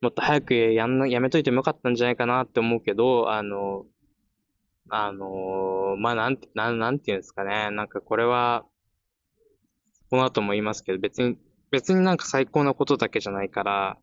[0.00, 3.86] もっと早くやんな、やめといてもよかったんじゃないかなって思うけど、あの、
[4.88, 7.70] あの、まあ、なんて、なん、なんていうんですかね。
[7.70, 8.64] なんかこれは、
[10.10, 11.38] この後も言いますけど、別に、
[11.70, 13.98] 別になんか最高なことだけじゃないから、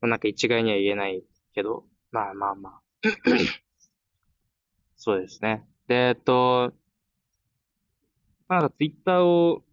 [0.00, 2.82] なんか一概には言えないけど、まあまあまあ。
[4.96, 5.66] そうですね。
[5.88, 6.72] で、えっと、
[8.48, 9.64] なんかツイッターを、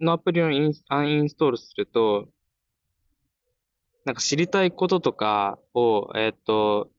[0.00, 2.28] のアプリをインアンインストールすると、
[4.04, 6.91] なんか知りたいこととかを、えっ、と、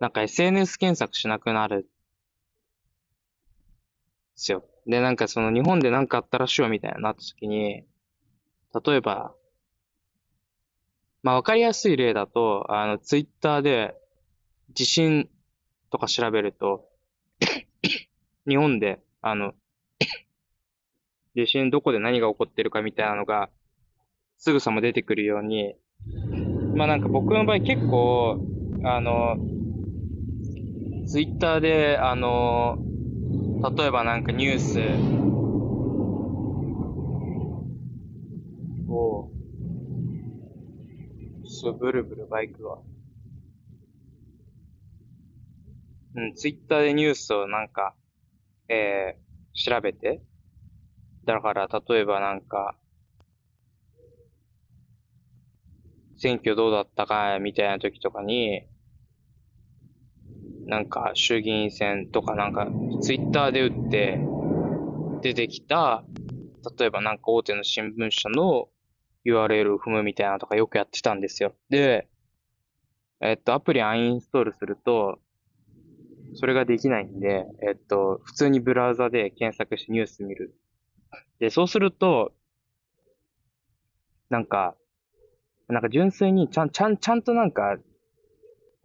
[0.00, 1.82] なんか SNS 検索しなくなる。
[1.82, 1.88] で
[4.36, 4.64] すよ。
[4.86, 7.84] で、なんかその日本でなんかあったらしいよみたいななった時に、
[8.84, 9.34] 例えば、
[11.22, 13.96] まあわかりやすい例だと、あの、ツイッターで
[14.72, 15.28] 地震
[15.90, 16.88] とか調べると、
[18.48, 19.54] 日本で、あの、
[21.34, 23.50] 地震どこで何が起こってるかみたいなのが、
[24.38, 25.74] すぐさま出てくるように、
[26.72, 28.40] まあなんか僕の場合結構、
[28.84, 29.38] あの、
[31.08, 32.76] ツイッターで、あの、
[33.78, 34.78] 例えばなんかニュース
[38.92, 39.30] を、
[41.46, 42.82] そう、ブルブルバイクは。
[46.14, 47.94] うん、ツイッターでニュースをなんか、
[48.68, 50.20] えー、調べて、
[51.24, 52.76] だから、例えばなんか、
[56.18, 58.68] 選挙どうだったかみたいな時とかに、
[60.68, 64.28] なんか衆議院選とかなんかツイッターで打って
[65.22, 66.04] 出てきた、
[66.78, 68.68] 例えばなんか大手の新聞社の
[69.24, 71.54] URL を踏むみたいなとかよくやってたんですよ。
[71.70, 72.08] で、
[73.20, 75.18] えっと、アプリアンインストールすると、
[76.34, 80.54] それができないんで、えっと、普通にブラウザで検索してニュース見る。
[81.40, 82.32] で、そうすると、
[84.28, 84.76] なんか、
[85.68, 87.78] なんか純粋にちゃん、ちゃん、ちゃんとなんか、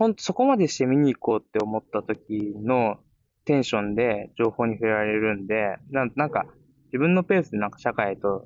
[0.03, 2.97] ほんとそこまでして見に行こうって思った時の
[3.45, 6.45] テンションで情報に触れられるんで、ななんか
[6.87, 8.45] 自分のペースでなんか社会と、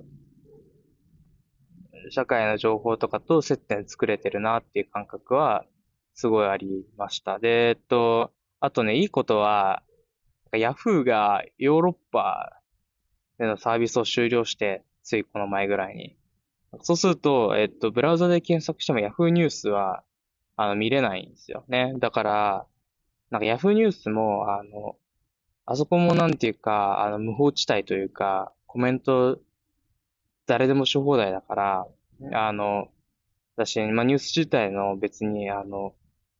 [2.11, 5.65] 社会の情報とかと接点作れてるなっていう感覚は
[6.13, 7.39] すごいありました。
[7.39, 9.81] で、えっと、あとね、いいことは、
[10.55, 12.61] ヤフーがヨーロッパ
[13.39, 16.15] でのサービスを終了して、ついこの前ぐらいに。
[16.81, 20.03] そうすると、えっと、ブラウザで検索しても Yahoo ニュースは、
[20.57, 21.93] あの、見れないんですよね。
[21.99, 22.65] だから、
[23.29, 24.97] なんか Yahoo ニュースも、あの、
[25.65, 29.39] あそこもなんていうか、あの、無法地帯というか、コメント、
[30.47, 31.87] 誰でもし放題だから、
[32.33, 32.89] あの、
[33.55, 35.93] 私、まあ、ニュース自体の別に、あの、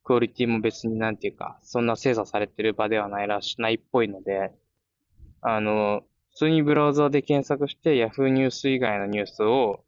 [0.04, 4.52] クオリティも別になんていうか、そんな精査されてる場ではないらし、ないっぽいので、
[5.42, 9.84] あの、普通にブラウザで検索して Yahoo ニュース以外のニュースを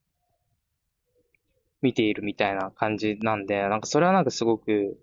[1.82, 4.98] 見ているみたいな感じなんで、なんかそれはなんかすごく、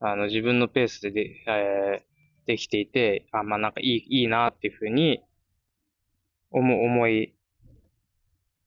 [0.00, 5.22] あの、自分のペースでで、えー、できていて、あ、まあなんかいい、いいなっていうふうに、
[6.50, 7.34] 思、思い、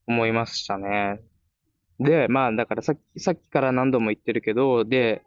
[0.07, 1.21] 思いましたね。
[1.99, 5.23] で、まあだからさっき、さっきから何度も言ってるけど、で、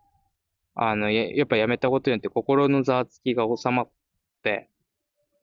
[0.75, 3.91] あの、ややっぱやめたことによって心のざわつきが収まっ
[4.43, 4.71] て、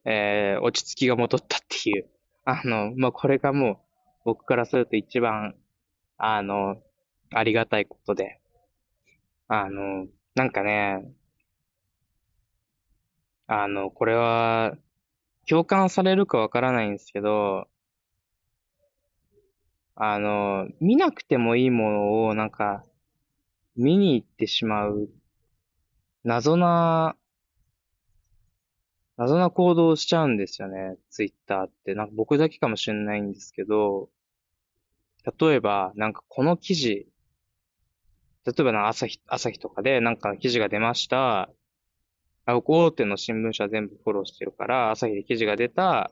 [0.03, 2.09] えー、落ち着きが戻ったっていう。
[2.43, 3.77] あの、まあ、これがもう、
[4.25, 5.55] 僕からすると一番、
[6.24, 6.80] あの、
[7.34, 8.39] ありがたいことで。
[9.47, 10.05] あの、
[10.36, 11.03] なんかね、
[13.47, 14.78] あの、これは、
[15.49, 17.67] 共感されるかわからないんですけど、
[19.95, 22.86] あの、見なくてもいいものをなんか、
[23.76, 25.09] 見に行ってしまう、
[26.24, 27.15] 謎な、
[29.17, 31.95] 謎な行動をしちゃうんですよね、ツイッターって。
[31.95, 34.11] なんか僕だけかもしれないんですけど、
[35.26, 37.07] 例えば、なんかこの記事、
[38.45, 41.49] 例えばな朝日、朝日とかでなんか記事が出ました。
[42.45, 46.11] あ、僕大手の新聞社全部フォローしてるから、朝日で記事が出た、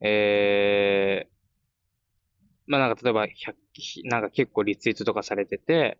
[0.00, 1.32] えー、
[2.66, 5.98] まあなんか例えば100、なんか結構リツイートとかされてて、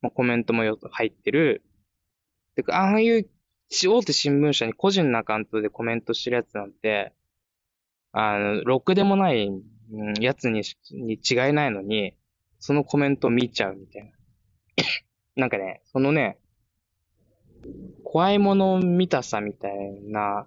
[0.00, 1.62] まあ、コメントもよ入ってる。
[2.56, 3.28] で、ああいう
[3.70, 7.12] 大手新聞社に個人のアカウントでコメントしてるやつなんて、
[8.12, 9.50] あの、ろくでもない、
[10.20, 12.14] やつにに違いないのに、
[12.58, 14.10] そのコメント見ちゃうみたいな。
[15.36, 16.38] なんかね、そのね、
[18.04, 20.46] 怖いもの見たさみたいな、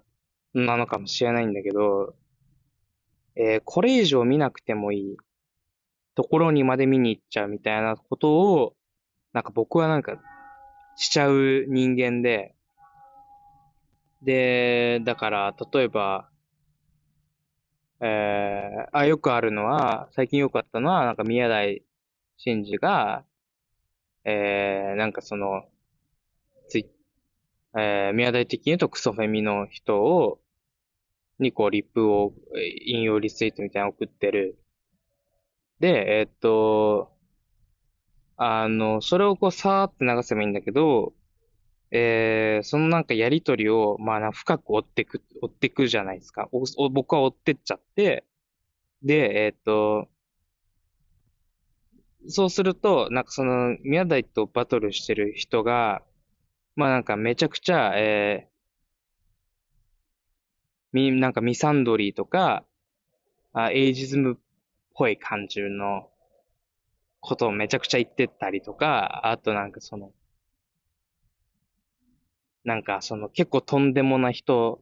[0.54, 2.16] なのかもしれないんだけど、
[3.36, 5.18] えー、これ以上見なくてもいい
[6.16, 8.76] ところにまで見に行っちゃうみたいなことを、
[9.34, 10.20] なんか僕はなんか、
[10.96, 12.56] しちゃう人間で、
[14.24, 16.30] で、だから、例えば、
[18.00, 21.84] えー、あ、よくあるのは、最近よくあったのは、なんか宮台
[22.38, 23.26] 真司が、
[24.24, 25.64] えー、なんかその、
[26.70, 26.90] つい、
[27.76, 30.40] えー、宮台的に言うとクソフェミの人を、
[31.40, 32.34] にこう、リップを、
[32.86, 34.58] 引用リツイートみたいなの送ってる。
[35.80, 37.12] で、えー、っと、
[38.38, 41.14] あの、それをこう、さーって流せばいいんだけど、
[41.92, 46.50] えー、そのなんかやりとりを、まあ、深く追ってく、追ってくじゃないですか。
[46.52, 48.26] おお僕は追ってっちゃって、
[49.04, 50.10] で、えー、っと、
[52.28, 56.02] そうすると、なんかその、宮台とバトルしてる人が、
[56.76, 58.58] まあなんかめちゃくちゃ、えー、
[60.94, 62.66] み、なんかミサンドリーとか、
[63.54, 64.38] あエイジズムっ
[64.94, 66.10] ぽい感じの
[67.22, 70.12] ことをめちゃくちゃ言ってったりとか、あとなんかその、
[72.68, 74.82] なんかその結構とんでもな人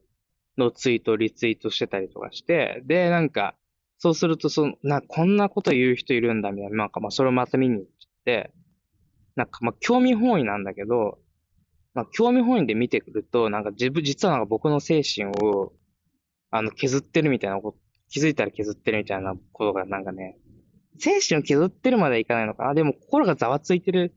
[0.58, 3.56] のツイートをリツイートしてたりとかして、で、なんか、
[4.00, 6.78] そうすると、その、な、こんなこと言う人いるんだ、みたいな。
[6.78, 7.86] なんかまあ、それをまた見に行っ
[8.26, 8.52] て、
[9.36, 11.20] なんかまあ、興味本位なんだけど、
[11.94, 15.74] まあ、興味本位で見てくると、なんか自分、実はなんか僕の精神を、
[16.50, 17.78] あの、削ってるみたいなこと、
[18.10, 20.38] 気づいたら削ってるみたいなことがなんかね、
[20.98, 22.74] 精神を削ってるまではいかないのかな。
[22.74, 24.16] でも心がざわついてる、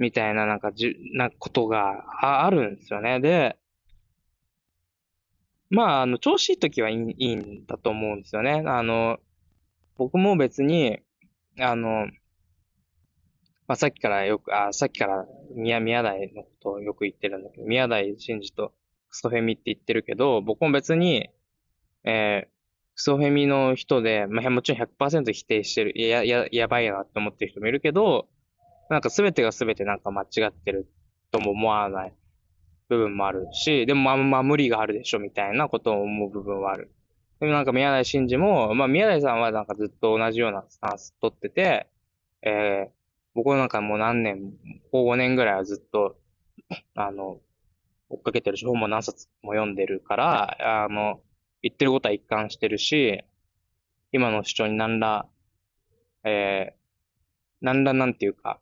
[0.00, 3.20] みたいななんかじゅ、なことがああるんですよね。
[3.20, 3.58] で、
[5.68, 8.64] まあ、あの、調子いい時はいいいいんだと思うんですよね。
[8.66, 9.18] あの、
[9.98, 11.00] 僕も別に、
[11.60, 12.06] あの、
[13.68, 18.72] まあ、さっきからよく、あ、さっきから宮、宮台のことをよく言ってるんだけど、宮台真司と
[19.10, 21.28] クソフェミって言ってるけど、僕も別に、
[22.04, 22.50] えー、
[22.94, 28.29] クソフェミの人で、まあ、もちろん100%否定してる、や、や、やばいなって思ってる人もいるけど、
[28.90, 30.86] なんか全てが全てなんか間違ってる
[31.30, 32.14] とも思わない。
[32.90, 36.90] 部分もあるし、でもまあまあ無理があるでしょみたいなことを思う部分はある。
[37.38, 41.88] でもなんか宮台真司も、まあ宮台さんはなんかずっと同じようなスタンス取ってて、
[42.42, 42.90] えー、
[43.34, 44.52] 僕なんかもう何年、
[44.90, 46.16] こう5年ぐらいはずっと、
[46.96, 47.38] あの、
[48.08, 51.20] 追っかけてるし、本も何冊も読んでるから、あの、
[51.62, 53.22] 言ってることは一貫してるし、
[54.10, 55.26] 今の主張に何ら、
[56.24, 56.74] えー、
[57.60, 58.58] 何らなんていうか、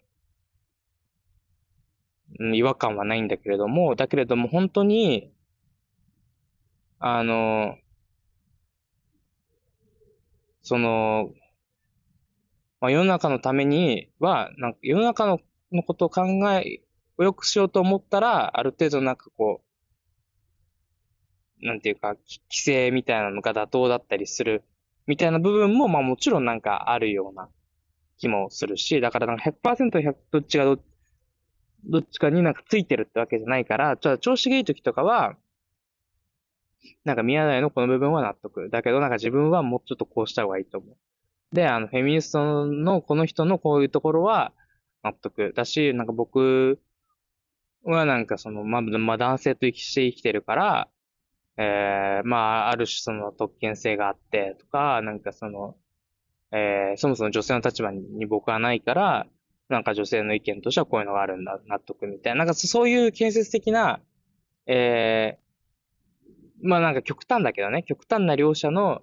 [2.55, 5.33] 違和感はないんだけれども、だけれども本当に、
[6.99, 7.77] あの、
[10.63, 11.31] その、
[12.81, 15.41] まあ、世の中のためには、なんか世の中の
[15.73, 16.23] のことを考
[16.53, 16.83] え、
[17.19, 19.63] を良くしようと思ったら、ある程度なんかこ
[21.61, 24.65] う、なんていうか、規制みたいなのが妥当だったりする、
[25.07, 27.49] みたいな部分も、まあもちろんなんかあるような
[28.19, 30.83] 気もするし、だからなんか100%、100どっちがどっち
[31.85, 35.37] どっちかになんかついてるってわけじゃないから、ちょっと調子がいい時とかは、
[37.05, 38.71] なんか宮台のこの部分は納得。
[38.71, 40.97] だけどなんか自分はもうちょっとこうした方がいいと思う。
[41.55, 44.53] で、あの、フェミニストのこの人のこういうところは
[45.03, 46.79] 納得だし、なんか僕
[47.85, 50.89] はなんかその、ま、ま、男性と生きして生きてるから、
[51.57, 55.77] えー、まあ、ある種その特権性があってとか、なんかその、
[56.53, 59.27] えー、そもそも女性の立場に僕はないから、
[59.69, 62.39] なんか女性の意見としてはこういうのがあるんだ、納得みたいな。
[62.39, 64.01] なんかそういう建設的な、
[64.67, 69.03] えー、まあなんか極端だけどね、極端な両者の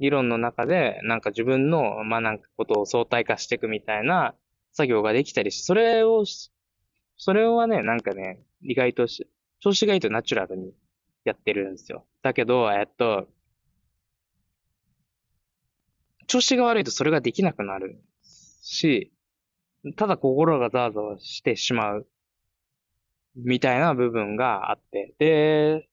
[0.00, 4.34] 理論の中で、なんか自分の、まあなんかことを相対化していくみたいな
[4.72, 6.24] 作業ができたりし、それを、
[7.16, 9.28] それはね、なんかね、意外とし、
[9.60, 10.72] 調子がいいとナチュラルに
[11.24, 12.04] やってるんですよ。
[12.22, 13.28] だけど、えっと、
[16.26, 18.02] 調子が悪いとそれができなくなる
[18.62, 19.12] し、
[19.96, 22.06] ただ心がザワザワしてしまう、
[23.34, 25.14] みたいな部分があって。
[25.18, 25.88] で、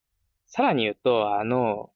[0.45, 1.91] さらに言うと、あの、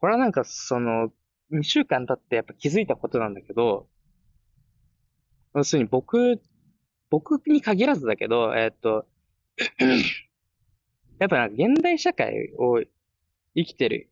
[0.00, 1.10] これはなんかその、
[1.50, 3.88] 2週間経ってやっぱ気づいたことなんだけど、
[5.54, 6.40] 要するに僕、
[7.10, 9.06] 僕に限らずだけど、えっと、
[11.20, 12.82] やっぱな現代社会を
[13.54, 14.10] 生きてる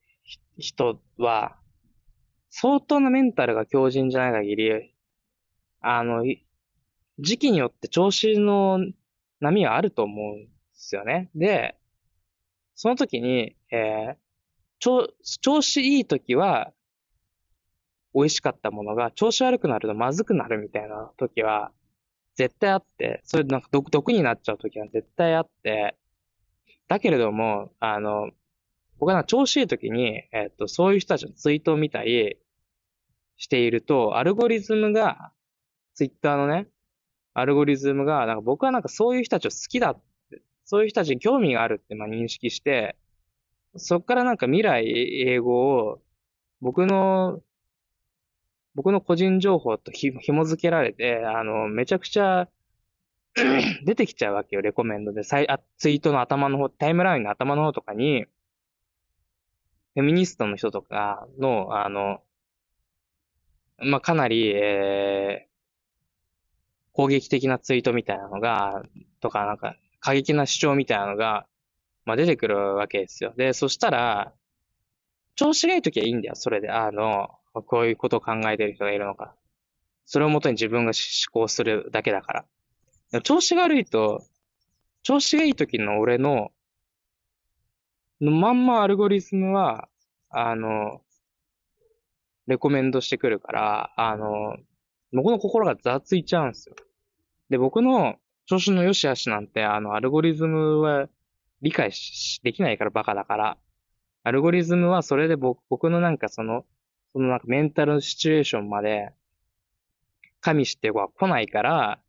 [0.56, 1.58] 人は、
[2.48, 4.94] 相当なメンタルが強靭じゃない限り、
[5.80, 6.22] あの、
[7.18, 8.78] 時期によって調子の
[9.40, 11.30] 波があると思うんですよね。
[11.34, 11.76] で、
[12.74, 14.16] その時に、えー、
[14.78, 15.08] 調、
[15.40, 16.72] 調子いい時は、
[18.14, 21.72] 美味しかったものが、調子悪くなるとまずくなるみたいな時は、
[22.34, 25.96] 絶対あって、それなんか毒、毒になっちゃう時は絶対あって、
[26.88, 28.30] だけれども、あの、
[28.98, 32.38] 僕は調子いい時に、えっと、そういう人たちのツイートを見たり
[33.36, 35.32] していると、アルゴリズムが、
[35.94, 36.68] ツイッターのね、
[37.35, 42.97] アルゴリズムが、なんか僕はなんかそういう人たちを好きだって、そういう人たちに興味があるってまあ認識して、
[43.76, 46.03] そっからなんか未来英語を
[46.61, 47.43] 僕の、
[48.74, 52.49] 僕の個人情報とひ紐付けられて、あの、めちゃくちゃ
[53.85, 55.24] 出てきちゃうわけよ、レコメンドで。
[55.24, 58.26] ツイートの頭の方、タイムラインの頭の方とかに、
[59.95, 62.22] フェミニストの人とかの、あの、
[63.78, 65.49] まあ、かなり、え
[66.93, 68.82] 攻撃的なツイートみたいなのが、
[69.20, 71.47] とかなんか過激な主張みたいなのが、
[72.05, 73.32] まあ、出てくるわけですよ。
[73.36, 74.32] で、そしたら、
[75.36, 76.70] 調子がいい時はいいんだよ、それで。
[76.70, 79.34] あの、こういうことを考えてる人がいるのか。
[80.05, 82.47] それをもとに自分が思考するだけだか
[83.12, 83.22] ら。
[83.22, 84.24] 調子が悪いと、
[85.03, 86.51] 調子がいい時の俺の、
[88.20, 89.88] のまんまアルゴリズムは、
[90.30, 91.03] あの、
[92.47, 94.57] レコメンドしてくるから、あの、
[95.12, 96.76] 僕の心がざわついちゃうんですよ。
[97.50, 101.08] で、僕の調子の良し悪しなんて、あの、アルゴリズムは
[101.60, 103.58] 理解しできないからバカだから。
[104.24, 106.64] アルゴリズムはそれで僕僕のなんかその、
[107.12, 109.12] そのなんかメンタルシチュエーションまで
[110.40, 112.00] 加味しては来ないから、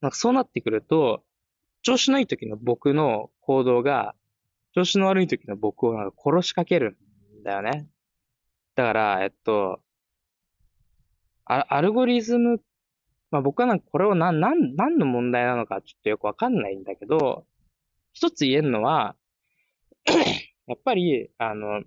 [0.00, 1.22] なんかそうなってくると、
[1.82, 4.14] 調子のいい時の僕の行動が、
[4.74, 6.96] 調子の悪い時の僕をなんか殺しかける
[7.40, 7.88] んだよね。
[8.74, 9.80] だから、えっと、
[11.44, 12.60] アアルゴリズム、
[13.30, 17.46] まあ僕はなんかこれを何、何、何の問題なのかちょっとよくわかんないんだけど、
[18.12, 19.16] 一つ言えるのは、
[20.66, 21.82] やっぱり、あの、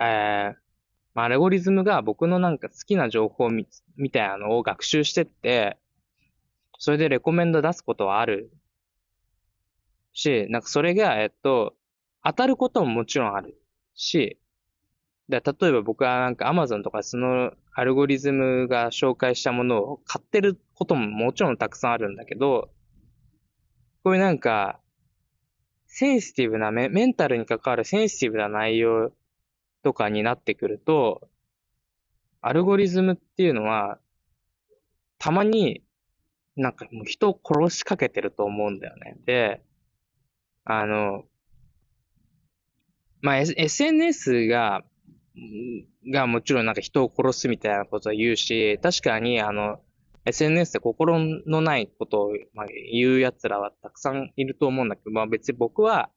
[0.00, 0.56] えー、
[1.14, 3.66] まあ、アルゴリズムが僕のなんか好きな情報み
[3.96, 5.78] みたいなのを学習してって、
[6.78, 8.50] それでレコメンド出すことはある。
[10.12, 11.74] し、なんかそれが、えっと、
[12.22, 13.58] 当たることももちろんある。
[13.94, 14.38] し、
[15.28, 22.70] で、例えば僕はなんか Amazon とかそのアルゴリズムが紹介したものを買ってることももちろんたくさんあるんだけど、
[24.04, 24.80] こういうなんか、
[25.86, 29.12] センシティブなメ、メンタルに関わるセンシティブな内容
[29.82, 31.28] とかになってくると、
[32.40, 33.98] アルゴリズムっていうのは、
[35.18, 35.82] たまに
[36.54, 39.16] なんかもう人を殺しかけてると思うんだよね。
[39.24, 39.62] で、
[40.64, 41.24] あの、
[43.20, 44.84] まあ、SNS が
[46.12, 49.80] がもちろんなんか人を殺すみたいなことは言うし、確かにあの、
[50.24, 56.10] SNS で心のないことを、まあ、言う奴らはたくさんいると思うんだけど、まあ別に僕は、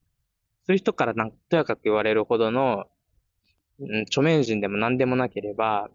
[0.65, 2.86] そういう人からなんとやかく言われるほどの、
[3.80, 5.89] うん、著名人でも何でもなければ、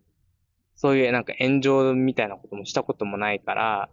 [0.76, 3.90] そういうなんか炎上みたいなこともしたこともないから、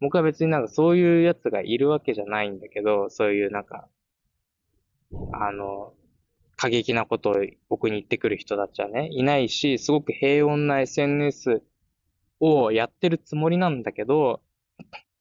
[0.00, 3.88] 僕は別になんかそういう奴がいるわけじゃないんだけど、そういうなんか、
[5.32, 5.94] あの、
[6.58, 7.36] 過激なことを
[7.68, 11.62] 僕に言ってくる人たちはね、いないし、すごく平穏な SNS
[12.40, 14.42] をやってるつもりなんだけど、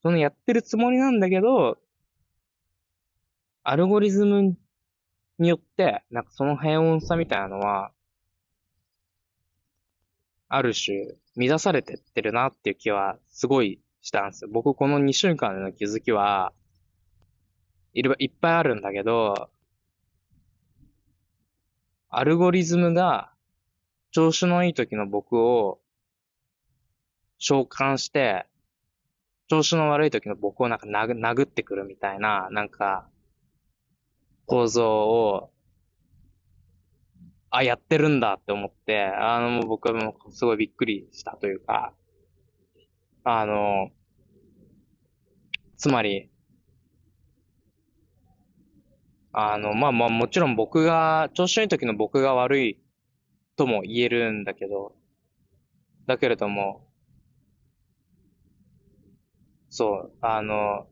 [0.01, 1.77] そのやってるつもりなんだけど、
[3.61, 4.57] アルゴリズム
[5.38, 7.91] によって、なんかその平穏さみたいなのは、
[10.49, 14.49] ある種、乱されてってるなっていう気はすごいしたんですよ。
[14.51, 16.51] 僕この2週間の気づきは、
[17.93, 19.51] いる、いっぱいあるんだけど、
[22.10, 23.32] アルゴリズムが
[24.12, 25.80] 調子のいい時の僕を
[27.38, 28.45] 召喚して、
[29.47, 33.08] 調子の悪い時の僕をなんか殴ってくるみたいな、なんか、
[34.45, 35.51] 構造を、
[37.49, 41.93] あ、やってるんだって思って、あの、僕はもうすごいびっくりしたというか、
[43.24, 43.89] あの、
[45.78, 46.30] つまり、
[49.39, 52.79] あの、まあまあもちろん僕が、調子のいい時の僕が悪い
[53.55, 54.95] とも言えるんだけど、
[56.07, 56.88] だけれども、
[59.69, 60.88] そう、あの、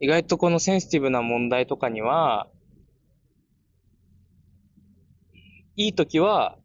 [0.00, 2.48] 意外とこのセンシティブな問題とかには、
[5.76, 6.58] いい時は、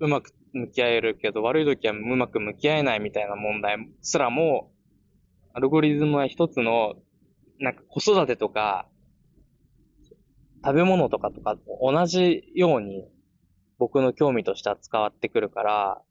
[0.00, 4.72] うまく向き合えるけど、悪い時はうまく向き合えないみたいな問題すらも、
[5.52, 6.94] アルゴリズムは一つの、
[7.58, 8.88] なんか子育てとか、
[10.64, 13.06] 食べ物とかとか同じように
[13.78, 16.02] 僕の興味としては伝わってくるから、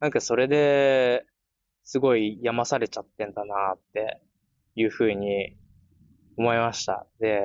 [0.00, 1.24] なんかそれで、
[1.84, 4.20] すごい病まされちゃってんだなって
[4.74, 5.56] いうふうに
[6.36, 7.06] 思いました。
[7.20, 7.42] で、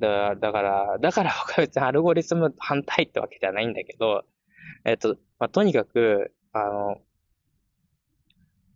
[0.00, 4.24] だだから、だから僕は別にアルゴリズム反対ってわけではないんだけど、
[4.84, 6.96] えっと、まあ、とにかく、あの、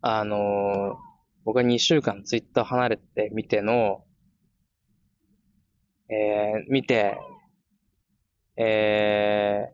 [0.01, 0.99] あの、
[1.45, 4.05] 僕は2週間ツイッター離れてみての、
[6.11, 7.19] えー、見て、
[8.57, 9.73] え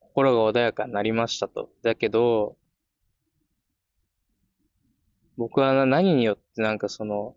[0.00, 1.70] ー、心が穏やかになりましたと。
[1.82, 2.56] だけど、
[5.36, 7.36] 僕は何によってなんかその、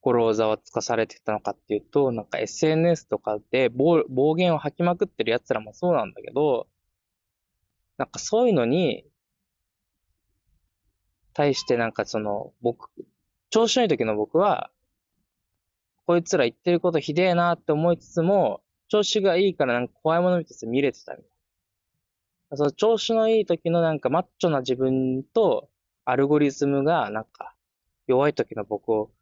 [0.00, 6.66] 心をざわつかされてたのかっていうと、なんか SNS とかで暴暴言を吐きまくってる奴らもそうなんだけど、
[7.98, 9.04] なんかそういうのに、
[11.34, 12.90] 対してなんかその、僕、
[13.50, 14.70] 調子のいい時の僕は、
[16.10, 21.28] こいつら言ってることひでえなって思いつつも、調子がいいからなんか怖いもの見て見れてたみたい
[22.50, 22.56] な。
[22.56, 25.68] その調子のいい時のなんかマッチョな自分と、
[26.04, 27.54] アルゴリズムがなんか
[28.08, 29.12] 弱い時の僕を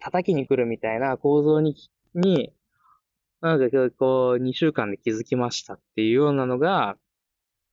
[0.00, 1.76] 叩きに来るみたいな構造に、
[2.16, 2.52] に、
[3.40, 6.96] なんかこう、2週間で気づきましたっていうようなのが、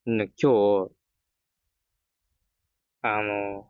[0.05, 0.91] 今日、
[3.01, 3.67] あの、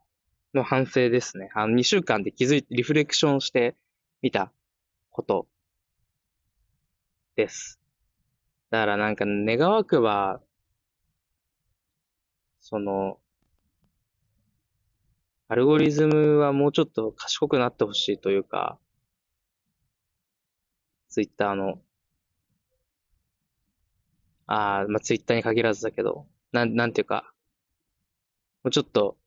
[0.53, 1.49] の反省ですね。
[1.55, 3.77] あの、2週間で気づいて、リフレクションして
[4.21, 4.51] みた
[5.12, 5.47] こと
[7.36, 7.80] です。
[8.70, 10.41] だからなんか願わくば、
[12.62, 13.20] その、
[15.49, 18.80] アルゴリズムはもうちょっと賢くなってほしいというか、
[21.09, 21.82] ツイッターの、
[24.47, 27.34] ああ、まあ、ツイッターに限らずだけど、なん、なんていうか、
[28.64, 29.18] もうちょっと、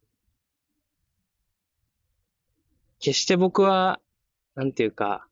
[3.00, 4.00] 決して僕は、
[4.54, 5.28] なんていうか、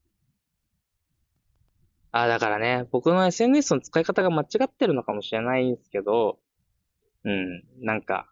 [2.12, 6.38] あ、だからね、僕の SNS の使い方が間違ってるのかもしれないんですけど、
[7.24, 8.28] うん、なんか、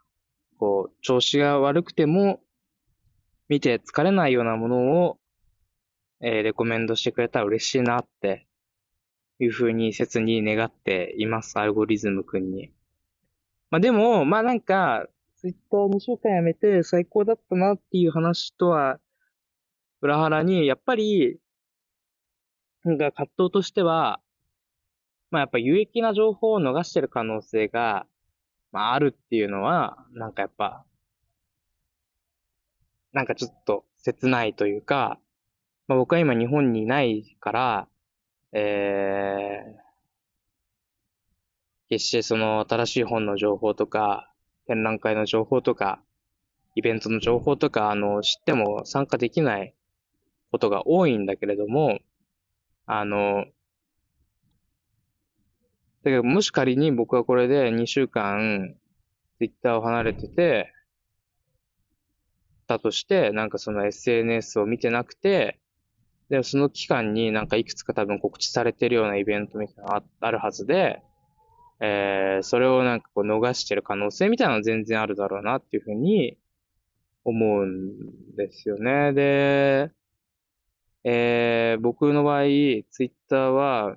[0.58, 2.40] こう、調子が悪くても、
[3.48, 5.18] 見て疲れないようなものを、
[6.20, 8.46] えー、レコメンドしてくれたら嬉しいなって
[9.38, 12.70] いうふうに切に願っています、アルゴリズム君に。
[13.70, 15.06] まあでも、まあなんか、
[15.36, 19.00] ツイッター2週間やめて最高だったなっていう話とは、
[20.02, 21.40] 裏腹に、やっぱり、
[22.84, 24.20] なんか葛藤としては、
[25.30, 28.06] まあやっぱ有益な情報を逃してる可能性が、
[28.72, 30.84] まああるっていうのは、なんかやっぱ、
[33.12, 35.18] なんかちょっと切ないというか、
[35.88, 37.88] まあ、僕は今日本にいないから、
[38.52, 39.80] えー、
[41.88, 44.32] 決してその新しい本の情報とか、
[44.66, 46.00] 展覧会の情報とか、
[46.76, 49.74] イベントの情報とか、あの、知っても参加できない
[50.52, 51.98] ことが多いんだけれども、
[52.92, 53.44] あの、
[56.02, 58.74] だけど、もし仮に僕はこれで2週間、
[59.38, 60.72] ツイッターを離れてて、
[62.74, 65.58] ったとして、なんかその SNS を見てなくて、
[66.28, 71.02] でもその期間になんかいくつか多分告知されてるようなイベントみたいなのがあるはずで、
[71.80, 76.36] えー、それをなんかこう逃してる可能性みたいなのは全然あるだろうなっていうふうに
[77.24, 79.12] 思うんですよね。
[79.12, 79.90] で、
[81.04, 83.96] えー、僕の場合、ツイッターは、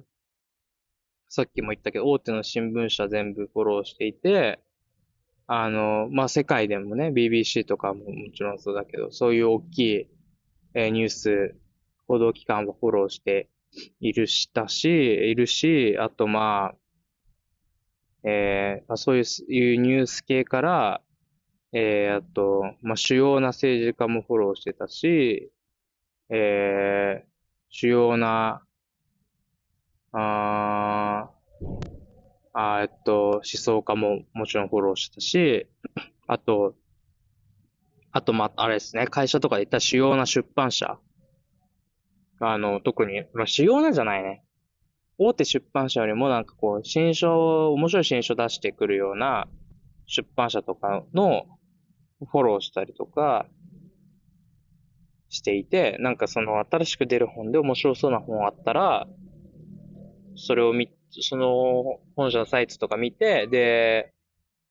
[1.27, 4.59] さっきも言ったけど、大手の新聞社全部フォローしていて、
[5.47, 10.07] あの、まあ、世界でもね、BBC とかももちろんそうだけど、そういう大きい、
[10.73, 11.55] えー、ニュース、
[12.07, 13.49] 報道機関をフォローして
[13.99, 16.75] いるしたし、いるし、あとまあ、
[18.23, 21.01] えー、そういういうニュース系から、
[21.73, 25.51] えー、あと、まあ、主要な政治家もフォローしてたし、
[26.29, 27.27] えー、
[27.69, 28.63] 主要な、
[30.11, 31.29] あ
[32.53, 35.67] あえっと、思想家ももちろんフォローしたし、
[36.27, 36.75] あと、
[38.11, 40.99] あと、ま、あれですね、会社とかで言った主要な出版社。
[42.39, 44.43] あの、特に、まあ、主要なんじゃないね。
[45.17, 49.47] 大手出版社よりもなんかこう、新書、面白い新書出してくるような
[50.05, 51.45] 出版社とかの
[52.19, 53.47] フォローしたりとか
[55.33, 59.07] していて、なんかその新しく出る本で面白そうな本あったら、
[60.35, 64.13] それを見、その本社のサイトとか見て、で、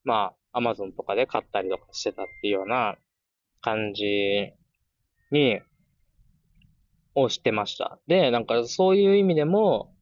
[0.05, 2.97] まあ、アマゾンとかで買ったりとかしてたっていうような
[3.61, 4.53] 感じ
[5.33, 5.61] に、
[7.15, 7.99] をしてました。
[8.07, 9.93] で、なんかそういう意味でも、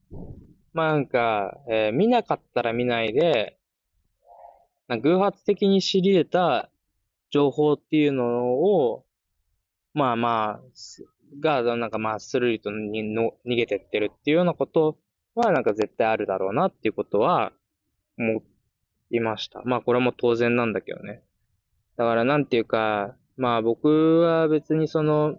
[0.74, 3.58] まあなんか、えー、見なかったら見ないで、
[4.88, 6.70] 偶発的に知り得た
[7.30, 9.04] 情報っていうのを、
[9.94, 14.98] まあまあ、が、なんかまあ、スルリとにの逃げてってるっていうようなこと
[15.34, 17.52] は、なんか絶対あるだろうなっていうことは、
[18.18, 18.42] 思
[19.10, 19.62] いました。
[19.64, 21.22] まあ、これも当然なんだけどね。
[21.96, 25.38] だからなんていうか、まあ僕は別にその、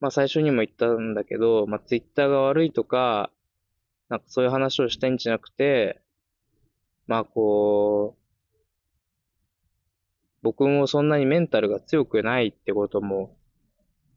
[0.00, 3.30] まあ最初にも言ったんだけど、まあツイッターが悪いとか、
[4.08, 6.00] なんかそういう話をしたいんじゃなくて、
[7.06, 8.21] まあこう、
[10.42, 13.36] 僕もそんなにメンタルが強くないってことも、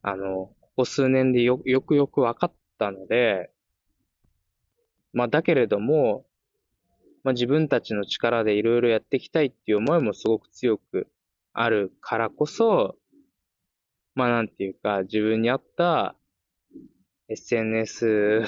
[0.02, 3.52] あの、ここ数年でよ、よくよく分かったので、
[5.14, 6.26] まあだけれども、
[7.24, 11.08] まあ自分たちの力でいろいろやっていきたいっていう思いもすごく強く
[11.54, 12.98] あるからこそ、
[14.16, 16.16] まあなんていうか、自分に合った
[17.30, 18.44] SNS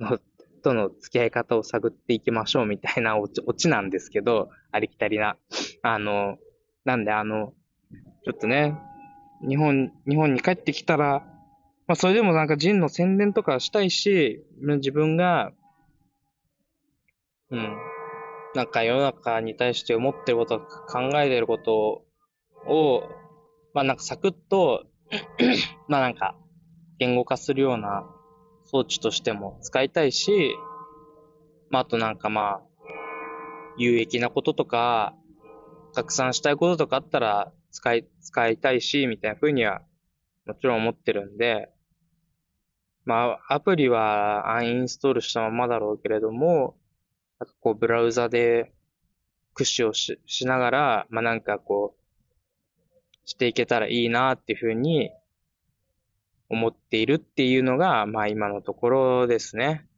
[0.00, 0.18] の
[0.62, 5.36] との付き合い方を探っていきましょうみたいなオチオチなんですけど、ありきたりな。
[5.82, 6.38] あの、
[6.86, 7.52] なんであの、
[8.24, 8.78] ちょっとね、
[9.46, 11.26] 日本、日本に帰ってきたら、
[11.88, 15.50] まあそれでもなんかジンの宣伝とかしたいし、自分が、
[17.50, 17.76] うん、
[18.54, 22.04] なんか世の中に対して思ってること、考えてること
[22.68, 23.02] を、
[23.74, 24.86] まあなんかサクッと
[25.88, 26.36] まあなんか、
[26.98, 28.06] 言語化するような
[28.64, 30.54] 装置としても使いたいし、
[31.68, 32.62] まああとなんかまあ、
[33.76, 35.16] 有益なこととか、
[35.96, 39.80] 拡散したいこととかあったら使い、使いたいし、みたいな風には
[40.44, 41.70] もちろん思ってるんで、
[43.06, 46.76] まあアプリはアンインストールしたままだろうけれども、
[47.40, 48.74] なんかこうブラウザで
[49.54, 55.12] 駆使をししながら、まあなんかこう、していけたらいいなっていうふうに
[56.50, 59.88] 思っているっていうのが、まあ今のところですね。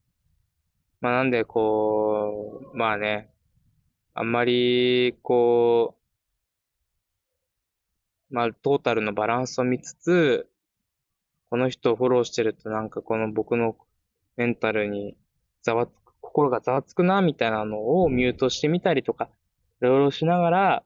[1.01, 3.32] まあなんでこう、まあね、
[4.21, 5.95] あんまりこ
[8.31, 10.51] う、まあトータルのバランスを見つつ、
[11.51, 13.77] この人をフォローしてるとなんかこの僕の
[14.37, 15.16] メンタルに
[15.62, 19.31] ざわつく、心がざわつくなみたいなのをミュートしてみたりとか、
[19.81, 20.85] いろいろしながら、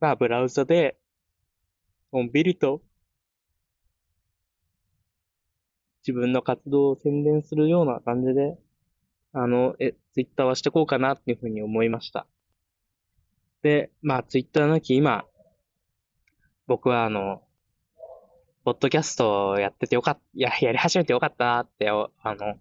[0.00, 0.98] まあ、ブラウザで、
[2.12, 2.82] のんびりと、
[6.06, 8.58] 自分の活動を宣伝するような感じで、
[9.38, 12.26] あの、え、ツイッターはしてこうかなっていうふうに思いました。
[13.62, 15.24] で、まあ、ツイッターなき今、
[16.66, 17.42] 僕はあの、
[18.64, 22.58] ポッドキャストをやっててよかった、や、やり始めてよかったなって、あの、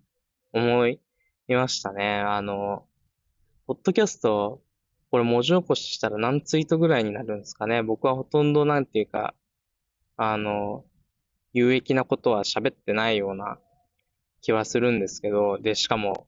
[0.54, 1.00] 思い
[1.48, 2.20] ましたね。
[2.20, 2.86] あの、
[3.68, 4.62] ポッドキャスト
[5.16, 7.84] これ文字起こししたら何ツイートぐらいになるんですかね。
[7.84, 9.34] 僕はほとんどなんていうか、
[10.18, 10.84] あの、
[11.54, 13.58] 有益なことは喋ってないような
[14.42, 16.28] 気はするんですけど、で、しかも、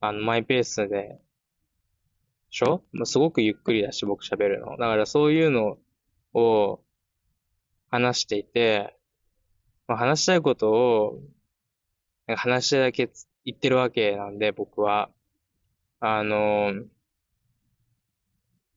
[0.00, 1.20] あの、マイペースで、
[2.50, 2.82] しょ？
[3.04, 4.70] すごくゆっくりだし、僕喋るの。
[4.76, 5.78] だからそういうの
[6.34, 6.80] を
[7.90, 8.96] 話していて、
[9.86, 11.20] まあ、話したいことを、
[12.36, 13.10] 話したいだけ
[13.44, 15.10] 言ってるわけなんで、僕は。
[16.00, 16.72] あの、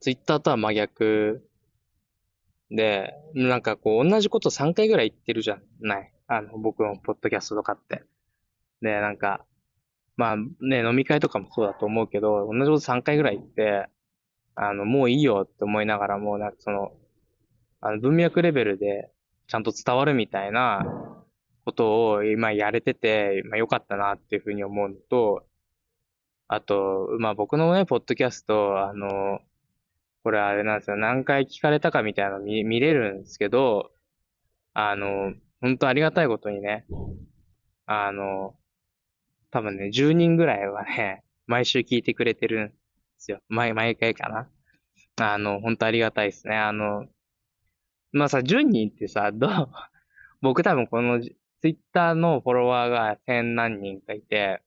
[0.01, 1.47] ツイッターとは真逆
[2.69, 6.13] で、なんかこう、同じこと3回ぐらい言ってるじゃない？
[6.27, 8.03] あの、僕のポッドキャストとかって。
[8.81, 9.45] で、なんか、
[10.15, 13.87] まあね、飲み会とかもそうだと思うけど、同じこと3回ぐらい言って、
[14.55, 16.91] あの、もういいよって思いながらも、なんかその、
[17.81, 19.11] あの、文脈レベルで
[19.47, 20.85] ちゃんと伝わるみたいな
[21.65, 25.45] ことを今やれてて、まあ良かったなっていうふうに思うのと、
[26.47, 29.39] あと、まあ僕のね、ポッドキャスト、あの、
[30.23, 30.97] これあれなんですよ。
[30.97, 33.91] 何回聞かれたかみたいなの見見れるんですけど、
[34.73, 36.85] あの、本当ありがたいことにね、
[37.85, 38.55] あの、
[39.53, 42.73] 多分ね、10人ぐらいはね、 毎週聞いてくれてるんで
[43.19, 43.39] すよ。
[43.49, 44.49] 毎、毎回かな。
[45.21, 46.57] あの、本当ありがたいですね。
[46.57, 47.05] あの、
[48.11, 49.51] まあさ、10人ってさ、どう、
[50.41, 51.29] 僕多分このツ
[51.61, 54.63] イッターのフォロワーが千何人かいて、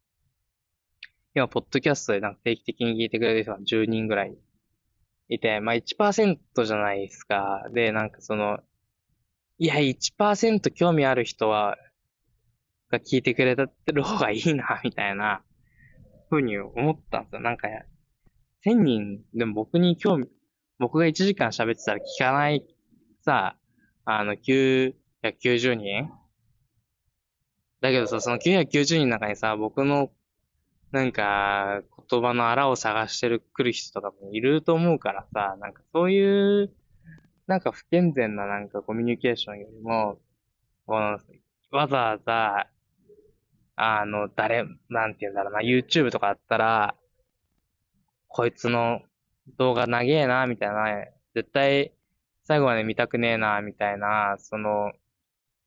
[1.34, 4.38] 今、ポッドキャストでなんか定期的に聞いてくれる人が10人ぐらい
[5.28, 7.66] いて、まあ1%じゃないですか。
[7.72, 8.60] で、なんかその、
[9.58, 11.76] いや、1%興味ある人は、
[12.90, 15.42] が聞いてくれてる方がいいな、みたいな、
[16.30, 17.40] ふうに思ったんですよ。
[17.40, 17.68] なんか、
[18.64, 20.28] 1000人でも僕に興味、
[20.78, 22.64] 僕が1時間喋ってたら聞かない
[23.24, 23.56] さ、
[24.04, 26.10] あの、990人？
[27.80, 30.10] だけどさ、その990人の中にさ、僕の
[30.92, 36.72] なんか、言葉のあらを探してる、来る人とかもいると思うからさ、なんかそういう、
[37.46, 40.18] なんか不健全ななんかコミュニケーションよりも、
[40.86, 41.18] この、
[41.72, 42.68] わざわざ、
[43.76, 46.94] あの、誰、なんて言うんだろうな、YouTube とかあったら、
[48.28, 49.02] こいつの
[49.58, 51.04] 動画長えな、みたいな、
[51.34, 51.92] 絶対
[52.42, 54.92] 最後まで見たくねえな、みたいな、その、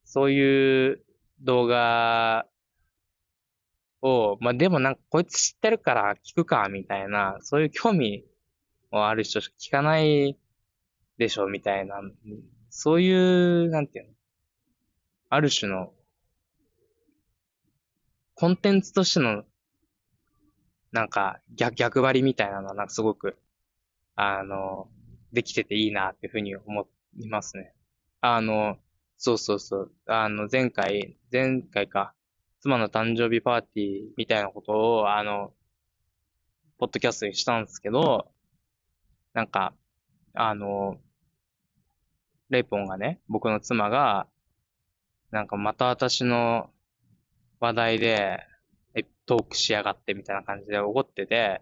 [0.04, 1.04] そういう
[1.42, 2.48] 動画
[4.02, 8.26] を、まあ、でもなんかこいつ知ってるから聞くか、みたいな、そういう興味
[8.92, 10.38] もある人しか聞かない
[11.18, 12.02] でしょ、みたいな、
[12.70, 14.14] そういう、なんていうの、
[15.30, 15.94] ある種の、
[18.40, 19.44] コンテンツとしての、
[20.94, 23.38] なんか逆、逆張りみたいなのは、なんかすごく、
[24.16, 24.88] あの、
[25.34, 26.88] できてていいなっていうふうに思
[27.18, 27.74] いますね。
[28.22, 28.78] あの、
[29.18, 29.92] そうそうそう。
[30.06, 32.14] あの、前回、前回か、
[32.62, 35.52] 妻の誕生日パーティーみたいなことを、あの、
[36.78, 38.32] ポッドキャストにしたんですけど、
[39.34, 39.74] なんか、
[40.34, 40.96] あの、
[42.50, 44.28] レイポンがね、僕の妻が、
[45.30, 46.70] なんかまた私の
[47.60, 48.46] 話題で、
[49.26, 51.62] トークしやがってみたいな感じで怒ってて、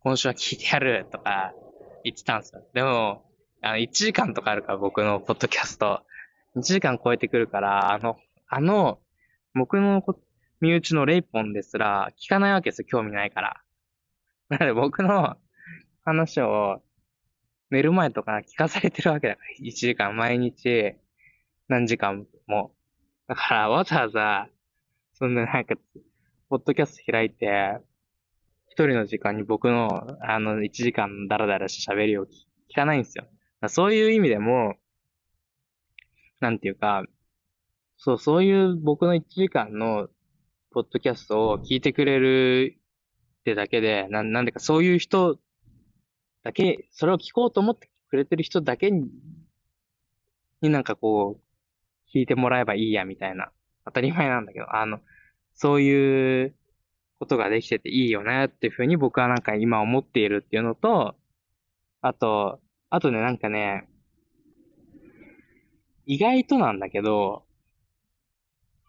[0.00, 1.52] 今週は聞いてやるとか
[2.04, 2.62] 言ってたんですよ。
[2.72, 3.24] でも、
[3.62, 6.02] あの、1時間とかあるから僕のポッドキャスト。
[6.56, 9.00] 1時間超えてくるから、あの、あの、
[9.54, 10.04] 僕の
[10.60, 13.62] 身内のレイポンですら聞かないわけですよ、興味ないから。
[14.48, 15.36] なので僕の
[16.04, 16.80] 話を
[17.70, 20.94] 寝る前とか聞かされてるわけだから、1時間毎日
[21.68, 22.72] 何時間も。
[23.26, 24.48] だからわざわざ、
[25.18, 25.74] そんななんか、
[26.48, 27.80] ポッドキャスト開いて、
[28.68, 32.28] 一人の時間に僕の、あの、1時間ダラダラして喋りを聞
[32.76, 33.26] かないんですよ。
[33.66, 34.76] そういう意味でも、
[36.38, 37.02] なんていうか、
[37.96, 40.08] そう、そういう僕の1時間の
[40.70, 42.78] ポッドキャストを聞いてくれる
[43.40, 45.40] ってだけで、ななんでかそういう人
[46.44, 49.10] だけ、それを聞こうと思ってくれてる人だけに、
[50.62, 53.50] になんかこう、聞いてもらえばいいやみたいな、
[53.88, 55.00] 当たり前なんだけど、あの、
[55.54, 56.54] そういう
[57.18, 61.16] ことができてていいよねっていうふうに僕はなんか今思っているっていうのと、
[62.00, 62.60] あと、
[62.90, 63.88] あとね、なんかね、
[66.06, 67.44] 意外となんだけど、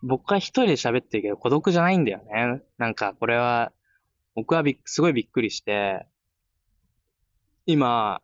[0.02, 2.62] 僕は一人で喋ってるけど孤独じゃないんだよね。
[2.78, 3.72] なんかこれは、
[4.36, 6.08] 僕はびすごいびっくりして、
[7.66, 8.22] 今、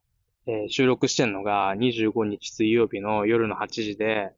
[0.48, 4.32] えー、収録してんのが25日水曜日の夜の8時で、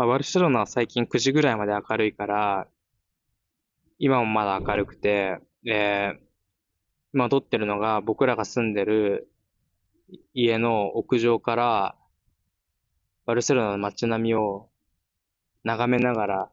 [0.00, 2.66] まあ、バルセロナは最近9時ぐらいまで明るいから、
[3.98, 6.18] 今もまだ明るくて、えー、
[7.12, 9.28] 今撮ってるのが僕らが住んでる
[10.32, 11.96] 家の屋上から、
[13.26, 14.70] バルセロナの街並みを
[15.64, 16.50] 眺めながら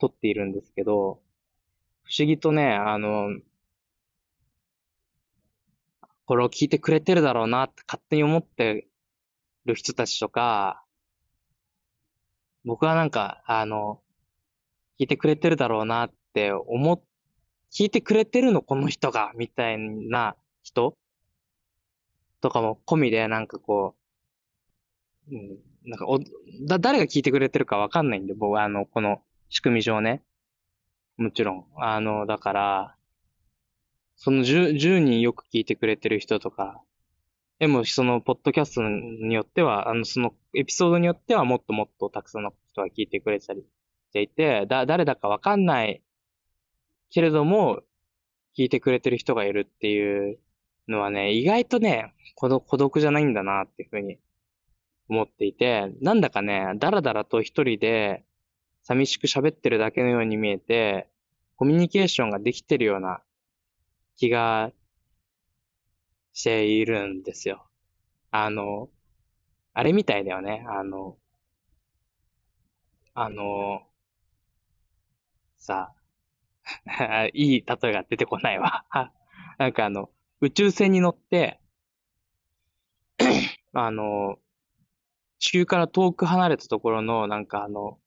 [0.00, 1.20] 撮っているんですけど、
[2.02, 3.28] 不思議とね、あの、
[6.24, 8.88] これを聞いてくれてるだろうなって勝手に思って
[9.66, 10.82] る人たちとか、
[12.68, 14.02] 僕はなんか、あの、
[15.00, 17.00] 聞いてくれてるだろうなって思っ、
[17.72, 20.94] 聞いてくれてるのこの人が、みたいな人
[22.42, 23.94] とかも込みでなんかこ
[25.30, 26.18] う、うん、なんかお、
[26.66, 30.22] だ、誰が聞いてくれてるかわかんないんで、僕は、あの、この仕組み上ね。
[31.16, 31.66] もちろん。
[31.78, 32.96] あの、だから、
[34.16, 36.82] その 10, 10人よく聞いてくれてる人とか、
[37.58, 46.02] でも、その、ポッドキャストによっては、あの、その、エピソードによっては、もっともっとたくさんの人が聞いてくれたりしていて、だ、誰だかわかんない
[47.10, 47.82] けれども、
[48.56, 50.38] 聞いてくれてる人がいるっていう
[50.88, 54.18] のはね、意外とね、孤独じゃないんだなっていうふうに
[55.08, 58.24] 思っていて、なんだかね、だらだらと一人で
[58.82, 61.08] 寂しく喋ってるだけのように見えて、
[61.56, 63.20] コミュニケーションができてるような
[64.16, 64.72] 気が
[66.38, 67.66] しているんですよ。
[68.30, 68.88] あの、
[69.74, 70.64] あれみたいだよね。
[70.68, 71.18] あの、
[73.14, 73.82] あの、
[75.56, 75.92] さ、
[77.34, 78.84] いい例えが出てこないわ。
[79.58, 80.10] なんかあの、
[80.40, 81.60] 宇宙船に乗って、
[83.72, 84.38] あの、
[85.40, 87.98] 地球から遠く離れたところの、なんかあの、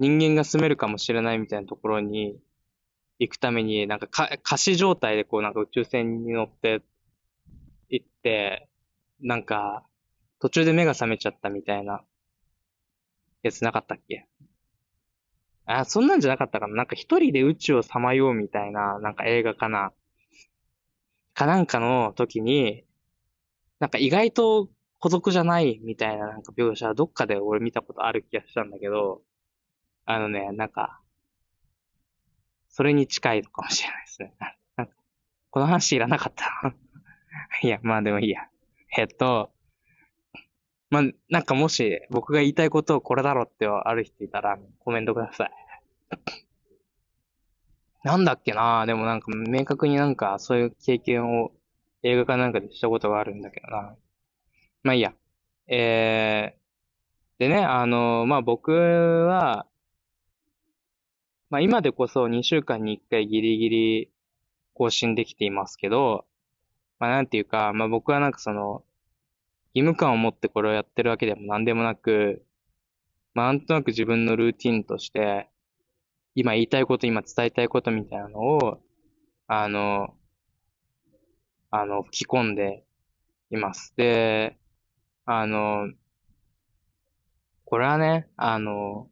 [0.00, 2.36] 人間が住めるかもしれないみたいなところに
[3.20, 6.82] 行くために、なんかか、仮死状態でこうなんか宇宙船に乗って
[7.88, 8.68] 行って、
[9.20, 9.86] なんか、
[10.40, 12.02] 途中で目が覚めちゃったみたいな
[13.42, 14.26] やつなかったっけ？
[15.66, 16.74] あ、そんなんじゃなかったかな。
[16.74, 19.92] なんか一人で宇宙をさまようみたいな、なんか映画かな。
[21.34, 22.84] かなんかの時に、
[23.78, 24.68] なんか意外と
[24.98, 29.22] 孤独じゃないみたいななんか描写はどっかで俺見たことある気がしたんだけど、
[30.06, 31.00] あのね、なんか、
[32.70, 34.34] それに近いのかもしれないですね。
[35.50, 36.74] この話いらなかった
[37.62, 38.48] いや、まあでもいいや。
[38.96, 39.52] えっと、
[40.88, 45.50] まあ、なんかもし僕が言いたいことをこれだろってある人いたらコメントください。
[48.02, 48.86] なんだっけな？
[48.86, 51.52] でもなんか明確になんかそういう経験を
[52.02, 53.96] 映画かなんかでしたことがあるんだけどな。
[54.82, 55.12] まあいいや。
[55.66, 59.66] えー、でね、あの、まあ僕は、
[61.50, 64.10] まあ今でこそ2週間に1回ギリギリ
[64.74, 66.24] 更新できていますけど、
[66.98, 68.84] まあなんていうか、まあ僕はなんかその、
[69.74, 72.44] 義務感を持ってこれをやってるわけでも何でもなく、
[73.34, 75.48] まあ、なんとなく自分のルーティンとして、
[76.34, 78.80] 今言いたいこと、今伝えたいことみたいなのを、
[79.46, 80.14] あの、
[81.70, 82.84] あの、吹き込んで
[83.50, 83.94] います。
[83.96, 84.58] で、
[85.24, 85.88] あの、
[87.64, 89.08] これはね、あの、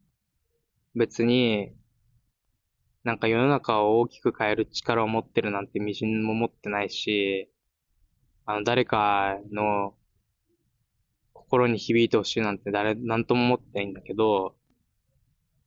[0.97, 1.72] 別に、
[3.09, 7.50] なんか世の中を大きく変える力を持ってるなんて微塵も持ってないし、
[8.44, 9.94] あの、誰かの
[11.32, 14.56] 心に響いてほしいなんて誰、なんとも思ってないんだけど、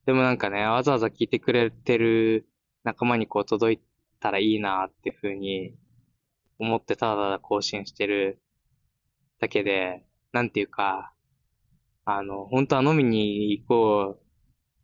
[0.06, 2.46] でもなんかね、わざわざ聞いてくれてる
[2.84, 3.80] 仲間にこう届い
[4.20, 5.74] たらいいなっていうふうに
[6.60, 8.40] 思ってただただ更新してる
[9.40, 11.12] だけで、なんていうか、
[12.04, 14.20] あの、本当は飲みに行こ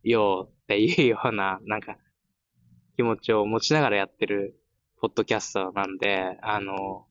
[0.03, 1.97] うよっていうような、なんか、
[2.99, 4.59] 気持ちを持ちながらやってる
[4.99, 7.07] ポッドキャストなんで、あの、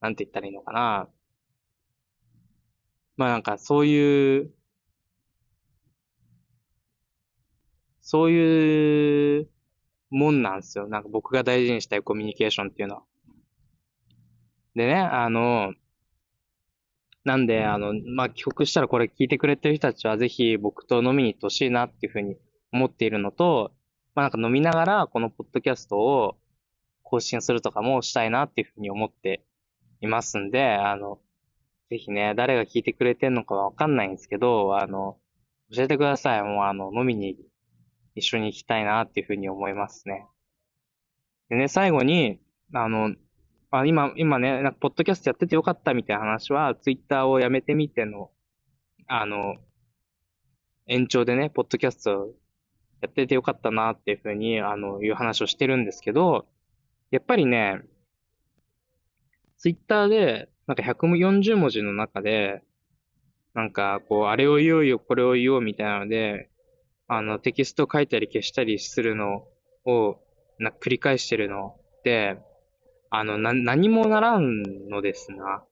[0.00, 1.06] なんて言ったらいいのかな。
[3.18, 4.50] まあなんかそういう、
[8.00, 9.50] そういう
[10.08, 10.88] もんなんですよ。
[10.88, 13.02] なんか僕が大事にしたいコミュニケーションっていうのは。
[14.74, 15.74] でね、あの、
[17.24, 22.38] なんで、あの、まあ、帰国したらこれ聞いてくれてる人たちはぜひ僕と飲みに行ってほしいなっていうふうに
[22.72, 23.72] 思っているのと、
[24.14, 26.36] まあ、なんか飲みながらこのポッドキャストを
[27.02, 29.44] 更新するとかもしたいなっていうふうに思って
[30.00, 31.18] いますんで、あの、
[31.90, 35.18] ぜひね、誰が聞いてくれてんのかわかんないんですけど、あの、
[35.74, 36.42] 教えてください。
[36.42, 37.36] もうあの、飲みに
[38.14, 40.26] 一緒に行きたいなっていうふうに思いますね。
[41.48, 42.40] でね、最後に、
[42.72, 43.14] あの、
[43.72, 48.30] あ今、今ね、なんか、ポッドキャストやっててよかったみたいな話は、ツイッターをやめてみての、
[49.06, 49.56] あの、
[50.86, 52.34] 延長でね、ポッドキャスト
[53.00, 56.46] やっててよかったなっていうふうに、あの、いう話をしてるんですけど、
[57.10, 57.80] やっぱりね、
[59.58, 62.62] ツイッターで、なんか140文字の中で、
[63.54, 66.50] なんか、こう、あれを言おうよ、これを言おうみたいなので、
[67.08, 69.48] あの、テキスト書いたり消したりするの
[69.84, 70.20] を、
[70.58, 72.38] な、繰り返してるのって、
[73.10, 75.64] あの、な、何もならんのですな。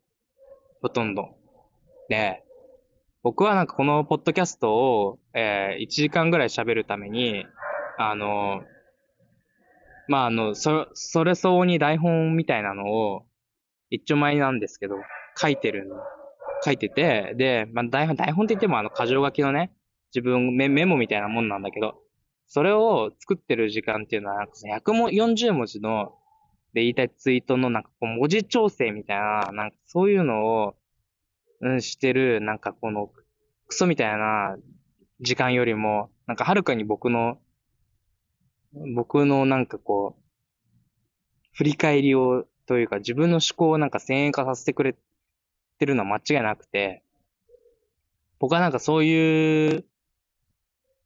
[0.82, 1.36] ほとんど。
[2.08, 2.42] で、
[3.22, 7.46] 僕はなんかこのポッドキャストを、えー、1時間ぐらい喋るために、
[7.98, 8.62] あの、
[10.06, 13.26] まあ、あの、そ、それ相応に台本みたいなのを、
[13.90, 14.96] 一丁前なんですけど、
[15.36, 15.96] 書いてるの、
[16.64, 19.72] 書いてて、で、まあ、台本、台本って言ってもあの、箇条書きのね、
[20.14, 22.00] 自分メ、メモみたいなもんなんだけど、
[22.46, 24.52] それを作ってる時間っていうのは、なんか
[24.92, 26.14] 140文字の、
[26.72, 30.74] で言いたいツイートのなんかこう文字調整みたいな、なんかそういうのを、
[31.60, 33.10] うん、してる、なんかこの、
[33.66, 34.56] クソみたいな
[35.20, 37.38] 時間よりも、なんかはるかに僕の、
[38.94, 40.22] 僕のなんかこう、
[41.52, 44.94] 振り返りをというか自分の思考をなんか先鋭化させてくれ
[45.78, 47.02] てるのは間違いなくて、
[48.38, 49.84] 僕はなんかそういう、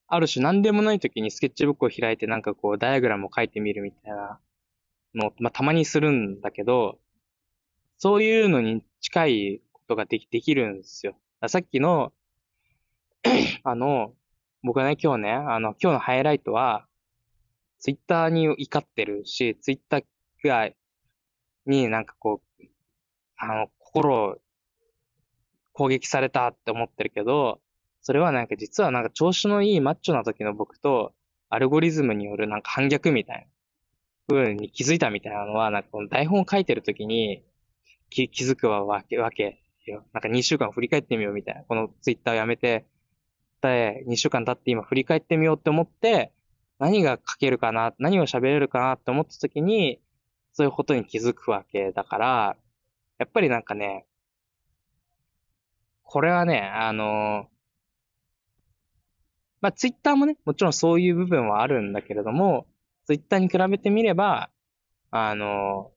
[0.09, 4.40] ある種何でもない時にスケッチブックを開いてなんかこうダイアグラムを書いてみるみたいな
[5.14, 6.98] のを、まあ、たまにするんだけど、
[7.96, 11.16] そういうのに近いことができ、できるんですよ。
[11.49, 12.12] さっきの
[13.64, 14.14] あの、
[14.62, 16.87] 僕はね、今日ね、あの、今日のハイライトは、
[17.78, 20.05] ツイッターに怒ってるし、ツイッター
[20.45, 20.70] が
[21.66, 22.64] になんかこう、
[23.37, 24.37] あの、心を
[25.72, 27.61] 攻撃されたって思ってるけど、
[28.01, 31.12] それはなんか実はなんか調子のいいマッチョな時の僕と、
[31.49, 33.49] アルゴリズムによるなんか反逆みたい
[34.28, 37.45] な風に気づいたみたいなのは、なんかこの台本を書いてるときに
[38.11, 40.05] 気気づくわけ、わけよ。
[40.12, 41.62] なんか2週間振り返ってみようみたいな。
[41.64, 42.87] このツイッターをやめて、
[43.61, 46.33] で、2週間経って今振り返ってみようって思って、
[46.78, 50.01] 何が書けるかな、何を喋れるかなって思ったときに、
[50.53, 52.57] そういうことに気づくわけだから、
[53.18, 54.07] やっぱりなんかね、
[56.03, 57.49] これはね、あの、
[59.61, 62.66] まあ、ツイッターもね、もちろんそういう部分はあるんだけれども、
[63.07, 64.51] ツイッターに比べてみれば、
[65.11, 65.93] あの、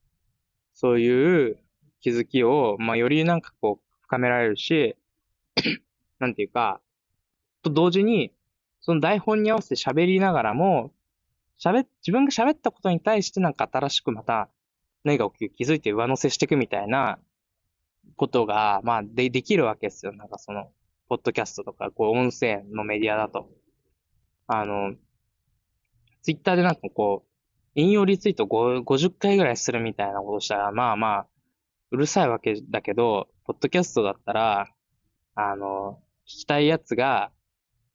[0.73, 1.57] そういう
[2.05, 4.95] 気づきを、まあ、よりなんかこう、深められるし、
[6.19, 6.79] なんていうか、
[7.63, 8.31] と同時に、
[8.79, 10.93] その台本に合わせて喋りながらも、
[11.59, 14.49] 喋、自分が喋ったことに対してなんか新しくまた
[15.03, 17.17] 何が起き気づいて上乗せしていくみたいな
[18.17, 20.13] ことが、まあ、で、できるわけですよ。
[20.13, 20.69] なんかその、
[21.09, 23.49] ポッドキャストとか、こう、音声のメディアだと。
[24.45, 24.93] あの、
[26.21, 27.29] ツイッターでなんかこう、
[27.73, 31.27] 引用リツイート50回ぐらいするみたいなことしたら、まあまあ、
[31.91, 34.67] うるさいわけだけど、ポッドキャストだったら、
[35.35, 37.31] あの、聞きたいやつが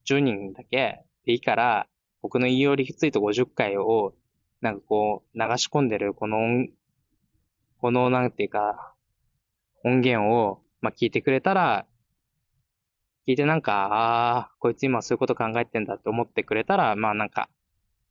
[0.07, 1.86] 10人だけでいいから、
[2.22, 4.14] 僕の引用リツイート50回を、
[4.61, 6.38] なんかこう、流し込んでるこの、
[7.78, 8.95] このなんていうか、
[9.84, 11.86] 音源を、まあ、聞いてくれたら、
[13.26, 17.49] 聞いてなんか、ああ、こいつ今そういうこと考えてんだって思ってくれたら、まあなんか、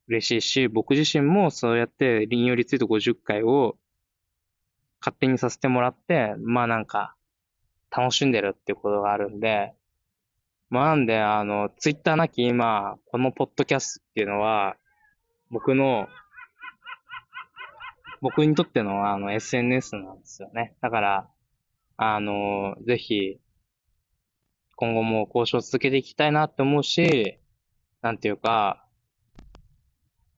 [0.07, 3.77] 嬉しいし、僕自身もそうやって引用リツイート50回を
[4.99, 7.15] 勝手にさせてもらって、まあなんか、
[7.91, 9.73] 楽しんでるっていうことがあるんで、
[10.69, 14.75] まあなんで、あの、ツイッターなき今、このポッドキャストっていうのは、
[15.49, 16.07] 僕の、
[18.21, 20.75] 僕にとってのあの SNS なんですよね。
[20.81, 21.29] だから、
[21.97, 23.39] あの、ぜひ、
[24.75, 27.39] 今後も交渉を続けていきたいなって思うし、
[28.01, 28.85] なんていうか、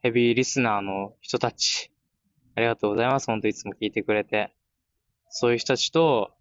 [0.02, 1.92] ヘビーリスナーの人たち、
[2.56, 3.28] ありがとうございます。
[3.28, 4.54] 本当いつも聞いてくれて。
[5.30, 6.32] そういう人たちと、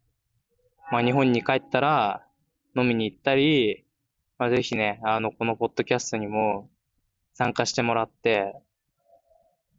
[0.90, 2.26] まあ日本に帰ったら
[2.76, 3.84] 飲みに行ったり、
[4.38, 6.68] まあぜひね、あの、このポッドキャストにも
[7.34, 8.54] 参加してもらって、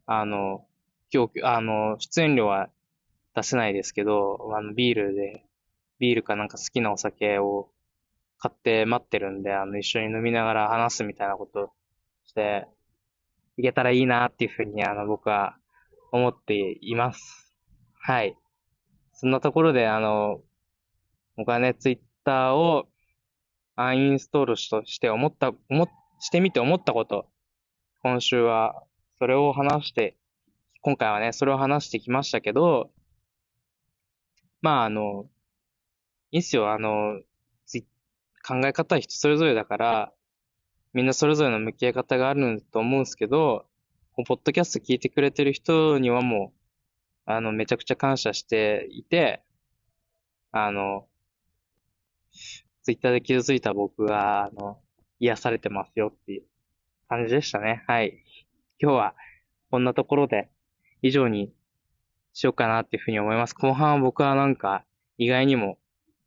[0.06, 0.64] あの、
[1.12, 2.70] 今日、あの、出演料は
[3.34, 5.44] 出せないですけど、あの、ビールで、
[5.98, 7.68] ビールかなんか好きなお酒を
[8.38, 11.70] 買って待ってるんで、あの、一緒に飲みながら話すみたいなこと
[12.24, 12.66] して、
[13.58, 15.56] いけたらいいなっていうふうに、あの、僕は
[16.12, 17.52] 思っています。
[18.00, 18.36] はい。
[19.12, 20.40] そんなところで、あの、
[21.36, 22.86] 僕はね、ツイッターを
[23.74, 25.88] アンインストールとして思った、思、
[26.20, 27.26] してみて思ったこと。
[28.02, 28.84] 今週は、
[29.18, 30.16] それを話して、
[30.82, 32.90] 今回はね、それを話してきましたけど、
[34.60, 35.26] まあ、あの、
[36.30, 37.20] いいっすよ、あの、
[38.44, 40.12] 考え方は人それぞれだから、
[40.92, 43.66] みんなそれぞれの向き合い方があると思うんですけど、
[44.16, 46.58] ポッドキャスト聞いてくれてる人にはもう、
[47.24, 49.42] あの、めちゃくちゃ感謝していて、
[50.50, 51.06] あの、
[52.82, 54.80] ツイッターで傷ついた僕が、あの、
[55.18, 56.42] 癒されてますよっていう
[57.08, 57.84] 感じでしたね。
[57.86, 58.22] はい。
[58.80, 59.14] 今日は
[59.70, 60.50] こんなところで
[61.00, 61.52] 以上に
[62.32, 63.54] しようかなっていうふうに思います。
[63.54, 64.84] 後半は僕はなんか
[65.18, 65.78] 意外にも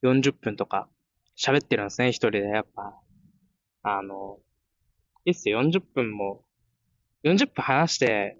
[0.04, 0.88] 40分とか
[1.38, 2.44] 喋ってるんですね、一人で。
[2.44, 2.98] やっぱ、
[3.84, 4.40] あの、
[5.26, 6.45] いいっすよ、40分も、
[7.26, 8.38] 40分話して、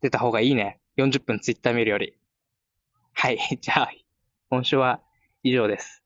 [0.00, 0.80] 出た方がいいね。
[0.96, 2.16] 40分ツイッター見るより。
[3.12, 3.36] はい。
[3.60, 3.90] じゃあ、
[4.48, 5.02] 今週は
[5.42, 6.02] 以上です。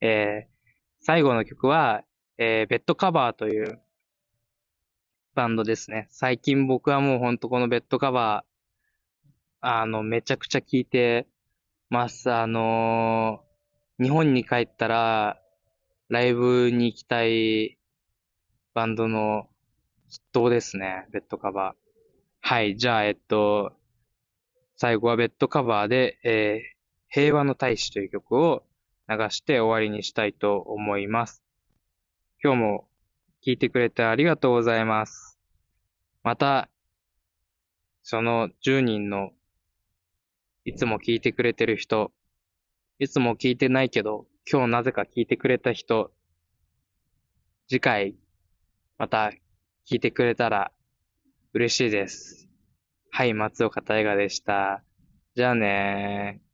[0.00, 0.64] えー、
[1.00, 2.04] 最後の曲は、
[2.36, 3.82] えー、ベッドカバーという
[5.34, 6.06] バンドですね。
[6.10, 11.26] 最近僕はもうほんとこのベッドカバー、あの、めちゃくちゃ聴いて
[11.90, 12.30] ます。
[12.30, 15.42] あのー、日本に帰ったら、
[16.08, 17.77] ライブに行きたい
[18.78, 19.48] バンドの
[20.08, 21.08] 筆頭ですね。
[21.10, 22.48] ベッドカバー。
[22.48, 22.76] はい。
[22.76, 23.72] じゃあ、えっと、
[24.76, 26.76] 最後はベッドカバーで、えー、
[27.08, 28.62] 平和の大使という曲を
[29.08, 31.42] 流して終わりにしたいと思います。
[32.40, 32.88] 今日も
[33.44, 35.40] 聴いてくれてありがとうございます。
[36.22, 36.68] また、
[38.04, 39.32] その10人の
[40.64, 42.12] いつも聞いてくれてる人、
[43.00, 46.12] いつも聞いてないけど、今日なぜか聞いてくれた人、
[47.68, 48.14] 次回、
[48.98, 49.30] また
[49.88, 50.72] 聞いてくれたら
[51.54, 52.48] 嬉しいです。
[53.12, 54.82] はい、松岡大河でした。
[55.36, 56.47] じゃあねー。